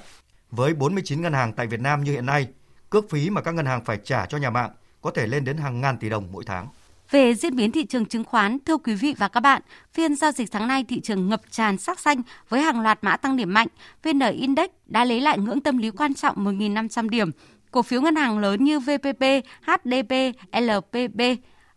[0.52, 2.48] Với 49 ngân hàng tại Việt Nam như hiện nay,
[2.92, 4.72] cước phí mà các ngân hàng phải trả cho nhà mạng
[5.02, 6.68] có thể lên đến hàng ngàn tỷ đồng mỗi tháng.
[7.12, 9.62] Về diễn biến thị trường chứng khoán, thưa quý vị và các bạn,
[9.94, 13.18] phiên giao dịch sáng nay thị trường ngập tràn sắc xanh với hàng loạt mã
[13.18, 13.68] tăng điểm mạnh.
[14.04, 17.32] VN Index đã lấy lại ngưỡng tâm lý quan trọng 1.500 điểm.
[17.72, 19.24] Cổ phiếu ngân hàng lớn như VPP,
[19.62, 20.14] HDB,
[20.54, 21.22] LPB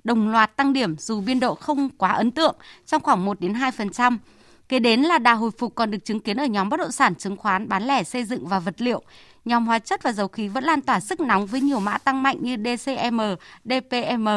[0.04, 2.56] đồng loạt tăng điểm dù biên độ không quá ấn tượng,
[2.86, 4.16] trong khoảng 1 đến 2%.
[4.68, 7.14] Kế đến là đà hồi phục còn được chứng kiến ở nhóm bất động sản
[7.14, 9.02] chứng khoán bán lẻ xây dựng và vật liệu.
[9.44, 12.22] Nhóm hóa chất và dầu khí vẫn lan tỏa sức nóng với nhiều mã tăng
[12.22, 13.20] mạnh như DCM,
[13.64, 14.28] DPM.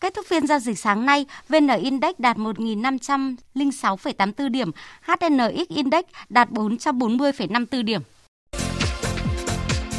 [0.00, 4.70] Kết thúc phiên giao dịch sáng nay, VN Index đạt 1.506,84 điểm,
[5.02, 8.02] HNX Index đạt 440,54 điểm.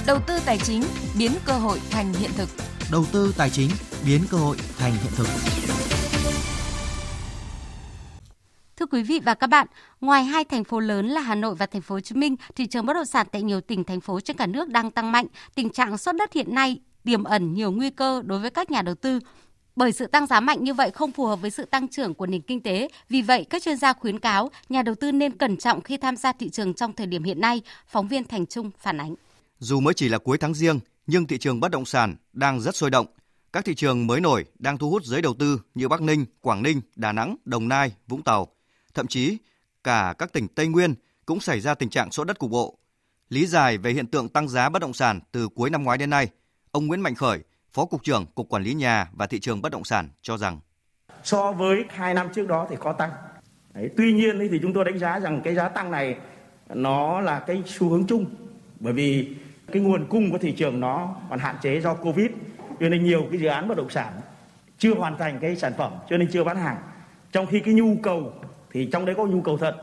[0.08, 0.84] Đầu tư tài chính
[1.20, 2.50] biến cơ hội thành hiện thực.
[2.92, 3.70] Đầu tư tài chính
[4.06, 5.28] biến cơ hội thành hiện thực.
[8.78, 9.68] Thưa quý vị và các bạn,
[10.02, 12.66] ngoài hai thành phố lớn là Hà Nội và thành phố Hồ Chí Minh, thị
[12.68, 15.26] trường bất động sản tại nhiều tỉnh thành phố trên cả nước đang tăng mạnh.
[15.56, 18.82] Tình trạng sốt đất hiện nay tiềm ẩn nhiều nguy cơ đối với các nhà
[18.82, 19.20] đầu tư.
[19.76, 22.26] Bởi sự tăng giá mạnh như vậy không phù hợp với sự tăng trưởng của
[22.26, 25.58] nền kinh tế, vì vậy các chuyên gia khuyến cáo nhà đầu tư nên cẩn
[25.58, 28.72] trọng khi tham gia thị trường trong thời điểm hiện nay, phóng viên Thành Trung
[28.80, 29.16] phản ánh.
[29.60, 32.76] Dù mới chỉ là cuối tháng riêng, nhưng thị trường bất động sản đang rất
[32.76, 33.06] sôi động.
[33.54, 36.64] Các thị trường mới nổi đang thu hút giới đầu tư như Bắc Ninh, Quảng
[36.64, 38.48] Ninh, Đà Nẵng, Đồng Nai, Vũng Tàu.
[38.96, 39.38] Thậm chí,
[39.84, 42.78] cả các tỉnh Tây Nguyên cũng xảy ra tình trạng sốt đất cục bộ.
[43.30, 46.10] Lý giải về hiện tượng tăng giá bất động sản từ cuối năm ngoái đến
[46.10, 46.28] nay,
[46.72, 47.40] ông Nguyễn Mạnh Khởi,
[47.74, 50.60] Phó Cục trưởng Cục Quản lý Nhà và Thị trường Bất động sản cho rằng
[51.24, 53.12] So với hai năm trước đó thì có tăng.
[53.74, 56.16] Đấy, tuy nhiên thì chúng tôi đánh giá rằng cái giá tăng này
[56.70, 58.26] nó là cái xu hướng chung
[58.80, 59.36] bởi vì
[59.72, 62.28] cái nguồn cung của thị trường nó còn hạn chế do Covid
[62.80, 64.14] cho nên nhiều cái dự án bất động sản
[64.78, 66.78] chưa hoàn thành cái sản phẩm cho nên chưa bán hàng.
[67.32, 68.34] Trong khi cái nhu cầu
[68.76, 69.76] thì trong đấy có nhu cầu thật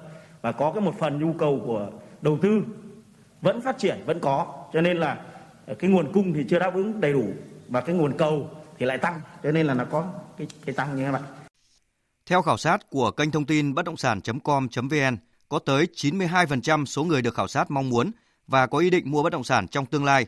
[0.43, 1.91] và có cái một phần nhu cầu của
[2.23, 2.63] đầu tư
[3.41, 5.21] vẫn phát triển vẫn có cho nên là
[5.79, 7.25] cái nguồn cung thì chưa đáp ứng đầy đủ
[7.69, 10.07] và cái nguồn cầu thì lại tăng cho nên là nó có
[10.39, 11.21] cái cái tăng như thế vậy.
[12.27, 15.17] Theo khảo sát của kênh thông tin bất động sản.com.vn,
[15.49, 18.11] có tới 92% số người được khảo sát mong muốn
[18.47, 20.27] và có ý định mua bất động sản trong tương lai.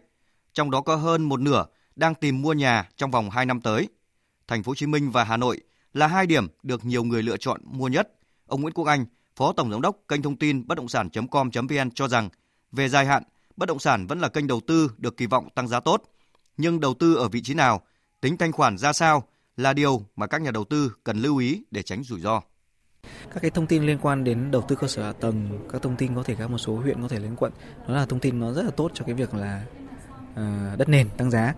[0.52, 1.64] Trong đó có hơn một nửa
[1.96, 3.88] đang tìm mua nhà trong vòng 2 năm tới.
[4.48, 5.60] Thành phố Hồ Chí Minh và Hà Nội
[5.94, 8.10] là hai điểm được nhiều người lựa chọn mua nhất.
[8.54, 12.08] Ông Nguyễn Quốc Anh, Phó Tổng giám đốc kênh thông tin bất động sản.com.vn cho
[12.08, 12.28] rằng,
[12.72, 13.22] về dài hạn,
[13.56, 16.02] bất động sản vẫn là kênh đầu tư được kỳ vọng tăng giá tốt.
[16.56, 17.80] Nhưng đầu tư ở vị trí nào,
[18.20, 19.22] tính thanh khoản ra sao
[19.56, 22.40] là điều mà các nhà đầu tư cần lưu ý để tránh rủi ro.
[23.34, 25.96] Các cái thông tin liên quan đến đầu tư cơ sở hạ tầng, các thông
[25.96, 27.52] tin có thể các một số huyện có thể lên quận,
[27.88, 29.64] đó là thông tin nó rất là tốt cho cái việc là
[30.32, 31.54] uh, đất nền tăng giá.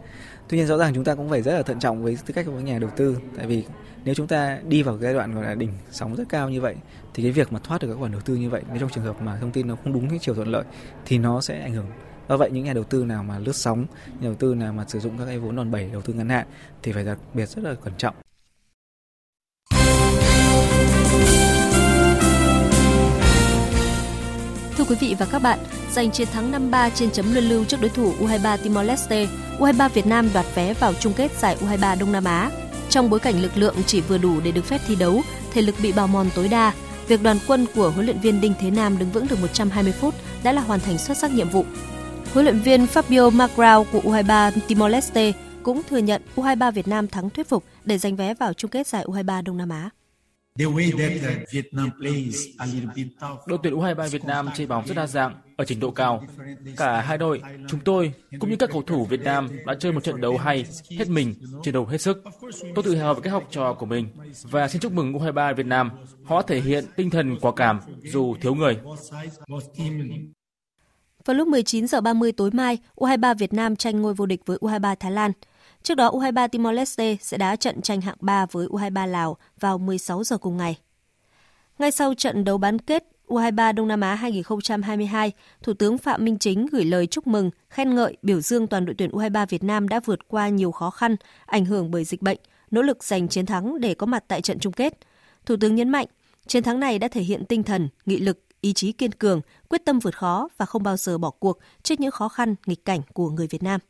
[0.49, 2.47] Tuy nhiên rõ ràng chúng ta cũng phải rất là thận trọng với tư cách
[2.47, 3.65] của nhà đầu tư, tại vì
[4.05, 6.75] nếu chúng ta đi vào giai đoạn gọi là đỉnh sóng rất cao như vậy
[7.15, 9.05] thì cái việc mà thoát được các khoản đầu tư như vậy nếu trong trường
[9.05, 10.65] hợp mà thông tin nó không đúng cái chiều thuận lợi
[11.05, 11.87] thì nó sẽ ảnh hưởng.
[12.29, 14.85] Do vậy những nhà đầu tư nào mà lướt sóng nhà đầu tư nào mà
[14.89, 16.47] sử dụng các cái vốn đòn bẩy đầu tư ngắn hạn
[16.83, 18.15] thì phải đặc biệt rất là cẩn trọng.
[24.77, 25.59] Thưa quý vị và các bạn,
[25.93, 29.27] giành chiến thắng 5-3 trên chấm luân lưu trước đối thủ U23 Timor-Leste,
[29.59, 32.51] U23 Việt Nam đoạt vé vào chung kết giải U23 Đông Nam Á.
[32.91, 35.23] Trong bối cảnh lực lượng chỉ vừa đủ để được phép thi đấu,
[35.53, 36.73] thể lực bị bào mòn tối đa,
[37.09, 40.15] việc đoàn quân của huấn luyện viên Đinh Thế Nam đứng vững được 120 phút
[40.43, 41.65] đã là hoàn thành xuất sắc nhiệm vụ.
[42.33, 47.31] Huấn luyện viên Fabio Magrao của U23 Timor-Leste cũng thừa nhận U23 Việt Nam thắng
[47.31, 49.91] thuyết phục để giành vé vào chung kết giải U23 Đông Nam Á.
[53.47, 56.23] Đội tuyển U23 Việt Nam chơi bóng rất đa dạng, ở trình độ cao.
[56.77, 60.05] Cả hai đội, chúng tôi cũng như các cầu thủ Việt Nam đã chơi một
[60.05, 62.23] trận đấu hay, hết mình, chiến đấu hết sức.
[62.75, 64.09] Tôi tự hào về các học trò của mình
[64.43, 65.91] và xin chúc mừng U23 Việt Nam.
[66.25, 68.79] Họ thể hiện tinh thần quả cảm dù thiếu người.
[71.25, 74.59] Vào lúc 19 giờ 30 tối mai, U23 Việt Nam tranh ngôi vô địch với
[74.61, 75.33] U23 Thái Lan.
[75.87, 80.25] Trước đó, U23 Timor-Leste sẽ đá trận tranh hạng 3 với U23 Lào vào 16
[80.25, 80.79] giờ cùng ngày.
[81.79, 85.33] Ngay sau trận đấu bán kết U23 Đông Nam Á 2022,
[85.63, 88.95] Thủ tướng Phạm Minh Chính gửi lời chúc mừng, khen ngợi, biểu dương toàn đội
[88.99, 91.17] tuyển U23 Việt Nam đã vượt qua nhiều khó khăn,
[91.47, 92.39] ảnh hưởng bởi dịch bệnh,
[92.71, 94.99] nỗ lực giành chiến thắng để có mặt tại trận chung kết.
[95.47, 96.07] Thủ tướng nhấn mạnh,
[96.47, 99.85] chiến thắng này đã thể hiện tinh thần, nghị lực, ý chí kiên cường, quyết
[99.85, 103.01] tâm vượt khó và không bao giờ bỏ cuộc trước những khó khăn, nghịch cảnh
[103.13, 103.81] của người Việt Nam.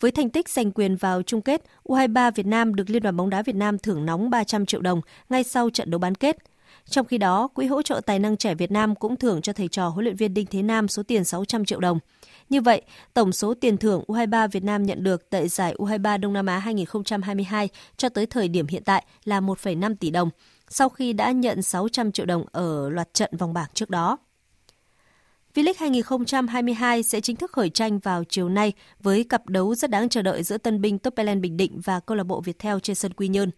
[0.00, 3.30] Với thành tích giành quyền vào chung kết, U23 Việt Nam được Liên đoàn bóng
[3.30, 6.36] đá Việt Nam thưởng nóng 300 triệu đồng ngay sau trận đấu bán kết.
[6.88, 9.68] Trong khi đó, Quỹ hỗ trợ tài năng trẻ Việt Nam cũng thưởng cho thầy
[9.68, 11.98] trò huấn luyện viên Đinh Thế Nam số tiền 600 triệu đồng.
[12.48, 12.82] Như vậy,
[13.14, 16.58] tổng số tiền thưởng U23 Việt Nam nhận được tại giải U23 Đông Nam Á
[16.58, 20.30] 2022 cho tới thời điểm hiện tại là 1,5 tỷ đồng,
[20.68, 24.18] sau khi đã nhận 600 triệu đồng ở loạt trận vòng bảng trước đó.
[25.54, 28.72] V-League 2022 sẽ chính thức khởi tranh vào chiều nay
[29.02, 32.16] với cặp đấu rất đáng chờ đợi giữa tân binh Topelen Bình Định và câu
[32.16, 33.50] lạc bộ Viettel trên sân Quy Nhơn.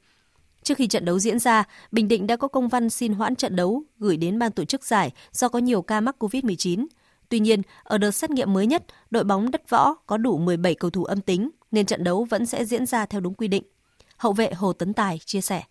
[0.62, 3.56] Trước khi trận đấu diễn ra, Bình Định đã có công văn xin hoãn trận
[3.56, 6.86] đấu gửi đến ban tổ chức giải do có nhiều ca mắc COVID-19.
[7.28, 10.74] Tuy nhiên, ở đợt xét nghiệm mới nhất, đội bóng đất võ có đủ 17
[10.74, 13.62] cầu thủ âm tính nên trận đấu vẫn sẽ diễn ra theo đúng quy định.
[14.16, 15.62] Hậu vệ Hồ Tấn Tài chia sẻ.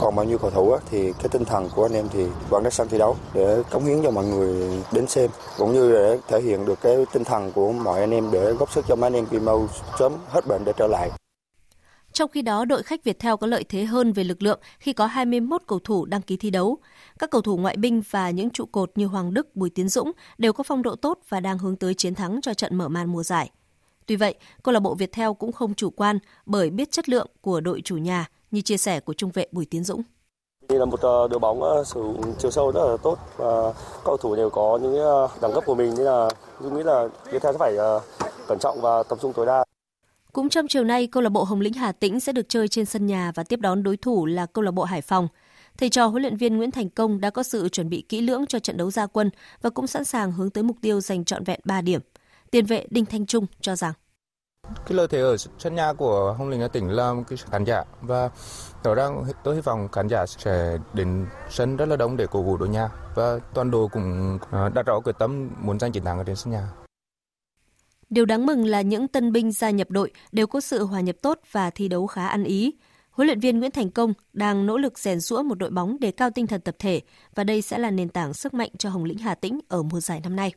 [0.00, 2.70] Còn bao nhiêu cầu thủ thì cái tinh thần của anh em thì vẫn đã
[2.70, 6.40] sẵn thi đấu để cống hiến cho mọi người đến xem cũng như để thể
[6.40, 9.14] hiện được cái tinh thần của mọi anh em để góp sức cho mấy anh
[9.14, 9.68] em Kim Âu
[9.98, 11.10] sớm hết bệnh để trở lại.
[12.12, 14.92] Trong khi đó, đội khách Việt Theo có lợi thế hơn về lực lượng khi
[14.92, 16.78] có 21 cầu thủ đăng ký thi đấu.
[17.18, 20.12] Các cầu thủ ngoại binh và những trụ cột như Hoàng Đức, Bùi Tiến Dũng
[20.38, 23.12] đều có phong độ tốt và đang hướng tới chiến thắng cho trận mở màn
[23.12, 23.50] mùa giải.
[24.06, 27.28] Tuy vậy, câu lạc bộ Việt Theo cũng không chủ quan bởi biết chất lượng
[27.40, 30.02] của đội chủ nhà như chia sẻ của trung vệ Bùi Tiến Dũng.
[30.68, 33.72] Đây là một ờ, đội bóng ờ, sử dụng chiều sâu rất là tốt và
[34.04, 36.28] cầu thủ đều có những ờ, đẳng cấp của mình nên là
[36.60, 37.74] tôi nghĩ là Việt Theo sẽ phải
[38.48, 39.64] cẩn trọng và tập trung tối đa.
[40.32, 42.86] Cũng trong chiều nay, câu lạc bộ Hồng Lĩnh Hà Tĩnh sẽ được chơi trên
[42.86, 45.28] sân nhà và tiếp đón đối thủ là câu lạc bộ Hải Phòng.
[45.78, 48.46] Thầy trò huấn luyện viên Nguyễn Thành Công đã có sự chuẩn bị kỹ lưỡng
[48.46, 49.30] cho trận đấu gia quân
[49.62, 52.00] và cũng sẵn sàng hướng tới mục tiêu giành trọn vẹn 3 điểm.
[52.50, 53.92] Tiền vệ Đinh Thanh Trung cho rằng
[54.86, 57.84] cái lợi thế ở sân nhà của Hồng Lĩnh Hà Tĩnh là cái khán giả
[58.00, 58.30] và
[58.84, 62.42] rõ ràng tôi hy vọng khán giả sẽ đến sân rất là đông để cổ
[62.42, 66.04] vũ đội nhà và toàn đội cũng à, đặt rõ quyết tâm muốn giành chiến
[66.04, 66.68] thắng ở trên sân nhà.
[68.10, 71.16] Điều đáng mừng là những tân binh gia nhập đội đều có sự hòa nhập
[71.22, 72.74] tốt và thi đấu khá ăn ý.
[73.10, 76.10] Huấn luyện viên Nguyễn Thành Công đang nỗ lực rèn rũa một đội bóng để
[76.10, 77.00] cao tinh thần tập thể
[77.34, 80.00] và đây sẽ là nền tảng sức mạnh cho Hồng Lĩnh Hà Tĩnh ở mùa
[80.00, 80.52] giải năm nay.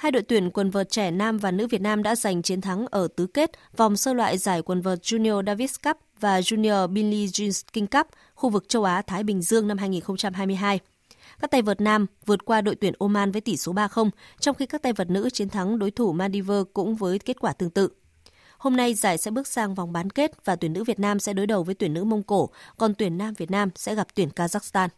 [0.00, 2.86] Hai đội tuyển quần vợt trẻ nam và nữ Việt Nam đã giành chiến thắng
[2.86, 7.26] ở tứ kết vòng sơ loại giải quần vợt Junior Davis Cup và Junior Billie
[7.26, 10.80] Jean King Cup khu vực châu Á Thái Bình Dương năm 2022.
[11.40, 14.66] Các tay vợt nam vượt qua đội tuyển Oman với tỷ số 3-0, trong khi
[14.66, 17.88] các tay vợt nữ chiến thắng đối thủ Maldives cũng với kết quả tương tự.
[18.58, 21.32] Hôm nay giải sẽ bước sang vòng bán kết và tuyển nữ Việt Nam sẽ
[21.32, 24.28] đối đầu với tuyển nữ Mông Cổ, còn tuyển nam Việt Nam sẽ gặp tuyển
[24.36, 24.88] Kazakhstan.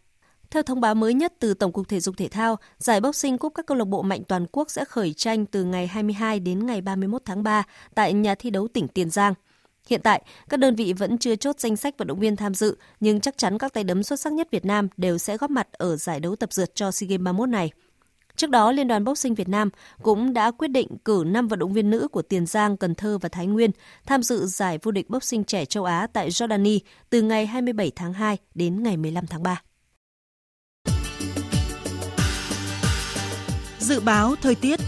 [0.53, 3.53] Theo thông báo mới nhất từ Tổng cục Thể dục Thể thao, giải boxing cúp
[3.55, 6.81] các câu lạc bộ mạnh toàn quốc sẽ khởi tranh từ ngày 22 đến ngày
[6.81, 7.63] 31 tháng 3
[7.95, 9.35] tại nhà thi đấu tỉnh Tiền Giang.
[9.89, 12.77] Hiện tại, các đơn vị vẫn chưa chốt danh sách vận động viên tham dự,
[13.01, 15.69] nhưng chắc chắn các tay đấm xuất sắc nhất Việt Nam đều sẽ góp mặt
[15.73, 17.71] ở giải đấu tập dượt cho SEA Games 31 này.
[18.37, 19.71] Trước đó, Liên đoàn Boxing Việt Nam
[20.03, 23.19] cũng đã quyết định cử 5 vận động viên nữ của Tiền Giang, Cần Thơ
[23.19, 23.71] và Thái Nguyên
[24.07, 26.79] tham dự giải vô địch boxing trẻ châu Á tại Jordani
[27.11, 29.63] từ ngày 27 tháng 2 đến ngày 15 tháng 3.
[33.93, 34.81] Dự báo thời tiết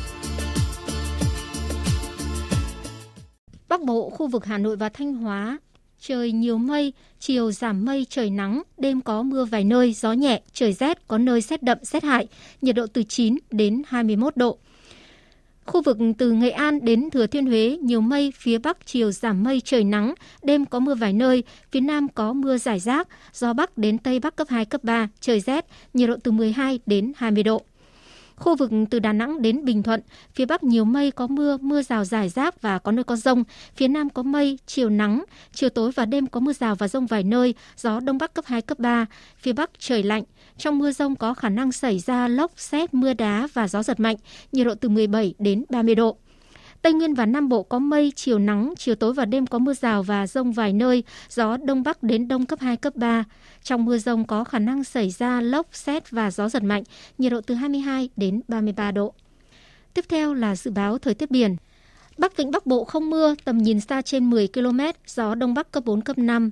[3.68, 5.58] Bắc Bộ, khu vực Hà Nội và Thanh Hóa,
[6.00, 10.42] trời nhiều mây, chiều giảm mây, trời nắng, đêm có mưa vài nơi, gió nhẹ,
[10.52, 12.26] trời rét, có nơi rét đậm, rét hại,
[12.62, 14.58] nhiệt độ từ 9 đến 21 độ.
[15.66, 19.44] Khu vực từ Nghệ An đến Thừa Thiên Huế, nhiều mây, phía Bắc chiều giảm
[19.44, 23.52] mây, trời nắng, đêm có mưa vài nơi, phía Nam có mưa rải rác, gió
[23.52, 27.12] Bắc đến Tây Bắc cấp 2, cấp 3, trời rét, nhiệt độ từ 12 đến
[27.16, 27.62] 20 độ.
[28.36, 30.00] Khu vực từ Đà Nẵng đến Bình Thuận,
[30.34, 33.44] phía Bắc nhiều mây có mưa, mưa rào rải rác và có nơi có rông.
[33.76, 37.06] Phía Nam có mây, chiều nắng, chiều tối và đêm có mưa rào và rông
[37.06, 39.06] vài nơi, gió Đông Bắc cấp 2, cấp 3.
[39.38, 40.22] Phía Bắc trời lạnh,
[40.58, 44.00] trong mưa rông có khả năng xảy ra lốc, xét, mưa đá và gió giật
[44.00, 44.16] mạnh,
[44.52, 46.16] nhiệt độ từ 17 đến 30 độ.
[46.84, 49.74] Tây Nguyên và Nam Bộ có mây, chiều nắng, chiều tối và đêm có mưa
[49.74, 53.24] rào và rông vài nơi, gió Đông Bắc đến Đông cấp 2, cấp 3.
[53.62, 56.82] Trong mưa rông có khả năng xảy ra lốc, xét và gió giật mạnh,
[57.18, 59.14] nhiệt độ từ 22 đến 33 độ.
[59.94, 61.56] Tiếp theo là dự báo thời tiết biển.
[62.18, 65.72] Bắc Vịnh Bắc Bộ không mưa, tầm nhìn xa trên 10 km, gió Đông Bắc
[65.72, 66.50] cấp 4, cấp 5.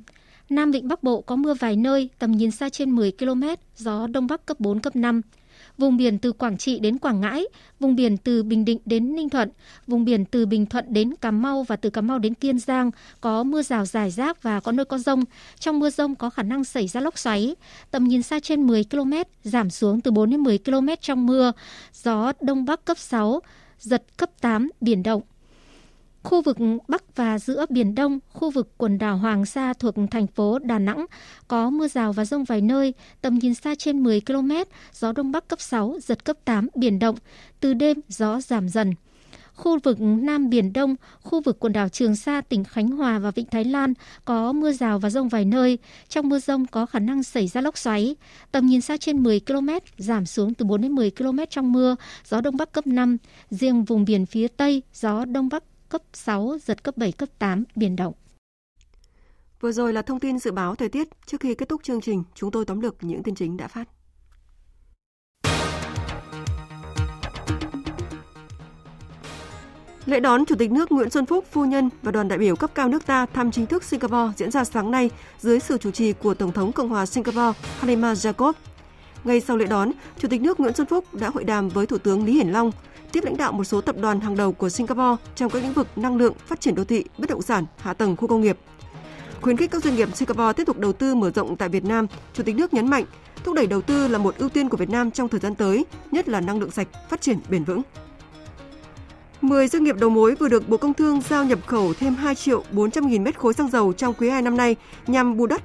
[0.50, 3.44] Nam Vịnh Bắc Bộ có mưa vài nơi, tầm nhìn xa trên 10 km,
[3.76, 5.20] gió Đông Bắc cấp 4, cấp 5
[5.78, 7.44] vùng biển từ Quảng Trị đến Quảng Ngãi,
[7.80, 9.50] vùng biển từ Bình Định đến Ninh Thuận,
[9.86, 12.90] vùng biển từ Bình Thuận đến Cà Mau và từ Cà Mau đến Kiên Giang
[13.20, 15.24] có mưa rào rải rác và có nơi có rông.
[15.58, 17.54] Trong mưa rông có khả năng xảy ra lốc xoáy.
[17.90, 19.12] Tầm nhìn xa trên 10 km,
[19.44, 21.52] giảm xuống từ 4 đến 10 km trong mưa.
[21.92, 23.40] Gió Đông Bắc cấp 6,
[23.78, 25.22] giật cấp 8, biển động.
[26.22, 26.56] Khu vực
[26.88, 30.78] Bắc và giữa Biển Đông, khu vực quần đảo Hoàng Sa thuộc thành phố Đà
[30.78, 31.06] Nẵng
[31.48, 34.52] có mưa rào và rông vài nơi, tầm nhìn xa trên 10 km,
[34.92, 37.16] gió Đông Bắc cấp 6, giật cấp 8, biển động.
[37.60, 38.94] Từ đêm, gió giảm dần.
[39.54, 43.30] Khu vực Nam Biển Đông, khu vực quần đảo Trường Sa, tỉnh Khánh Hòa và
[43.30, 43.94] Vịnh Thái Lan
[44.24, 45.78] có mưa rào và rông vài nơi.
[46.08, 48.16] Trong mưa rông có khả năng xảy ra lốc xoáy.
[48.52, 49.68] Tầm nhìn xa trên 10 km,
[49.98, 53.16] giảm xuống từ 4 đến 10 km trong mưa, gió Đông Bắc cấp 5.
[53.50, 57.64] Riêng vùng biển phía Tây, gió Đông Bắc cấp 6, giật cấp 7, cấp 8,
[57.76, 58.14] biển động.
[59.60, 61.08] Vừa rồi là thông tin dự báo thời tiết.
[61.26, 63.88] Trước khi kết thúc chương trình, chúng tôi tóm lược những tin chính đã phát.
[70.06, 72.70] Lễ đón Chủ tịch nước Nguyễn Xuân Phúc, phu nhân và đoàn đại biểu cấp
[72.74, 76.12] cao nước ta thăm chính thức Singapore diễn ra sáng nay dưới sự chủ trì
[76.12, 78.52] của Tổng thống Cộng hòa Singapore Halima Jacob.
[79.24, 81.98] Ngay sau lễ đón, Chủ tịch nước Nguyễn Xuân Phúc đã hội đàm với Thủ
[81.98, 82.72] tướng Lý Hiển Long,
[83.12, 85.88] tiếp lãnh đạo một số tập đoàn hàng đầu của Singapore trong các lĩnh vực
[85.96, 88.58] năng lượng, phát triển đô thị, bất động sản, hạ tầng khu công nghiệp.
[89.40, 92.06] Khuyến khích các doanh nghiệp Singapore tiếp tục đầu tư mở rộng tại Việt Nam,
[92.34, 93.04] Chủ tịch nước nhấn mạnh
[93.44, 95.84] thúc đẩy đầu tư là một ưu tiên của Việt Nam trong thời gian tới,
[96.10, 97.82] nhất là năng lượng sạch, phát triển bền vững.
[99.40, 102.34] 10 doanh nghiệp đầu mối vừa được Bộ Công Thương giao nhập khẩu thêm 2
[102.34, 105.62] triệu 400 nghìn mét khối xăng dầu trong quý 2 năm nay nhằm bù đắp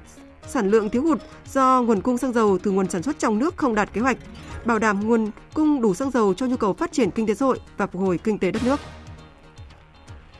[0.48, 1.18] sản lượng thiếu hụt
[1.52, 4.16] do nguồn cung xăng dầu từ nguồn sản xuất trong nước không đạt kế hoạch,
[4.64, 7.46] bảo đảm nguồn cung đủ xăng dầu cho nhu cầu phát triển kinh tế xã
[7.46, 8.80] hội và phục hồi kinh tế đất nước.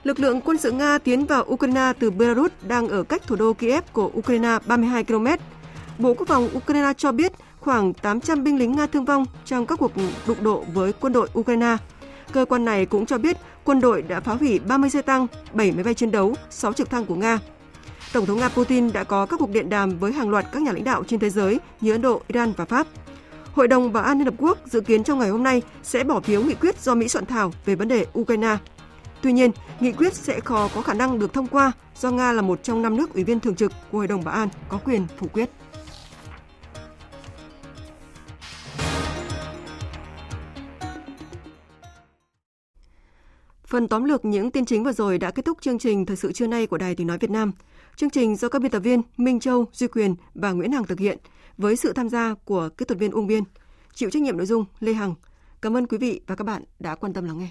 [0.04, 3.52] Lực lượng quân sự Nga tiến vào Ukraine từ Belarus đang ở cách thủ đô
[3.52, 5.26] Kiev của Ukraine 32 km.
[5.98, 9.78] Bộ Quốc phòng Ukraine cho biết khoảng 800 binh lính Nga thương vong trong các
[9.78, 9.92] cuộc
[10.26, 11.76] đụng độ với quân đội Ukraine.
[12.32, 15.72] Cơ quan này cũng cho biết quân đội đã phá hủy 30 xe tăng, 7
[15.72, 17.38] máy bay chiến đấu, 6 trực thăng của Nga.
[18.12, 20.72] Tổng thống Nga Putin đã có các cuộc điện đàm với hàng loạt các nhà
[20.72, 22.86] lãnh đạo trên thế giới như Ấn Độ, Iran và Pháp.
[23.52, 26.20] Hội đồng Bảo an Liên Hợp Quốc dự kiến trong ngày hôm nay sẽ bỏ
[26.20, 28.56] phiếu nghị quyết do Mỹ soạn thảo về vấn đề Ukraine.
[29.22, 29.50] Tuy nhiên,
[29.80, 32.82] nghị quyết sẽ khó có khả năng được thông qua do Nga là một trong
[32.82, 35.50] năm nước ủy viên thường trực của Hội đồng Bảo an có quyền phủ quyết.
[43.66, 46.32] Phần tóm lược những tin chính vừa rồi đã kết thúc chương trình Thời sự
[46.32, 47.52] trưa nay của Đài Tiếng Nói Việt Nam.
[47.98, 50.98] Chương trình do các biên tập viên Minh Châu, Duy Quyền và Nguyễn Hằng thực
[50.98, 51.18] hiện
[51.56, 53.44] với sự tham gia của kỹ thuật viên Uông Biên.
[53.94, 55.14] Chịu trách nhiệm nội dung Lê Hằng.
[55.62, 57.48] Cảm ơn quý vị và các bạn đã quan tâm lắng nghe.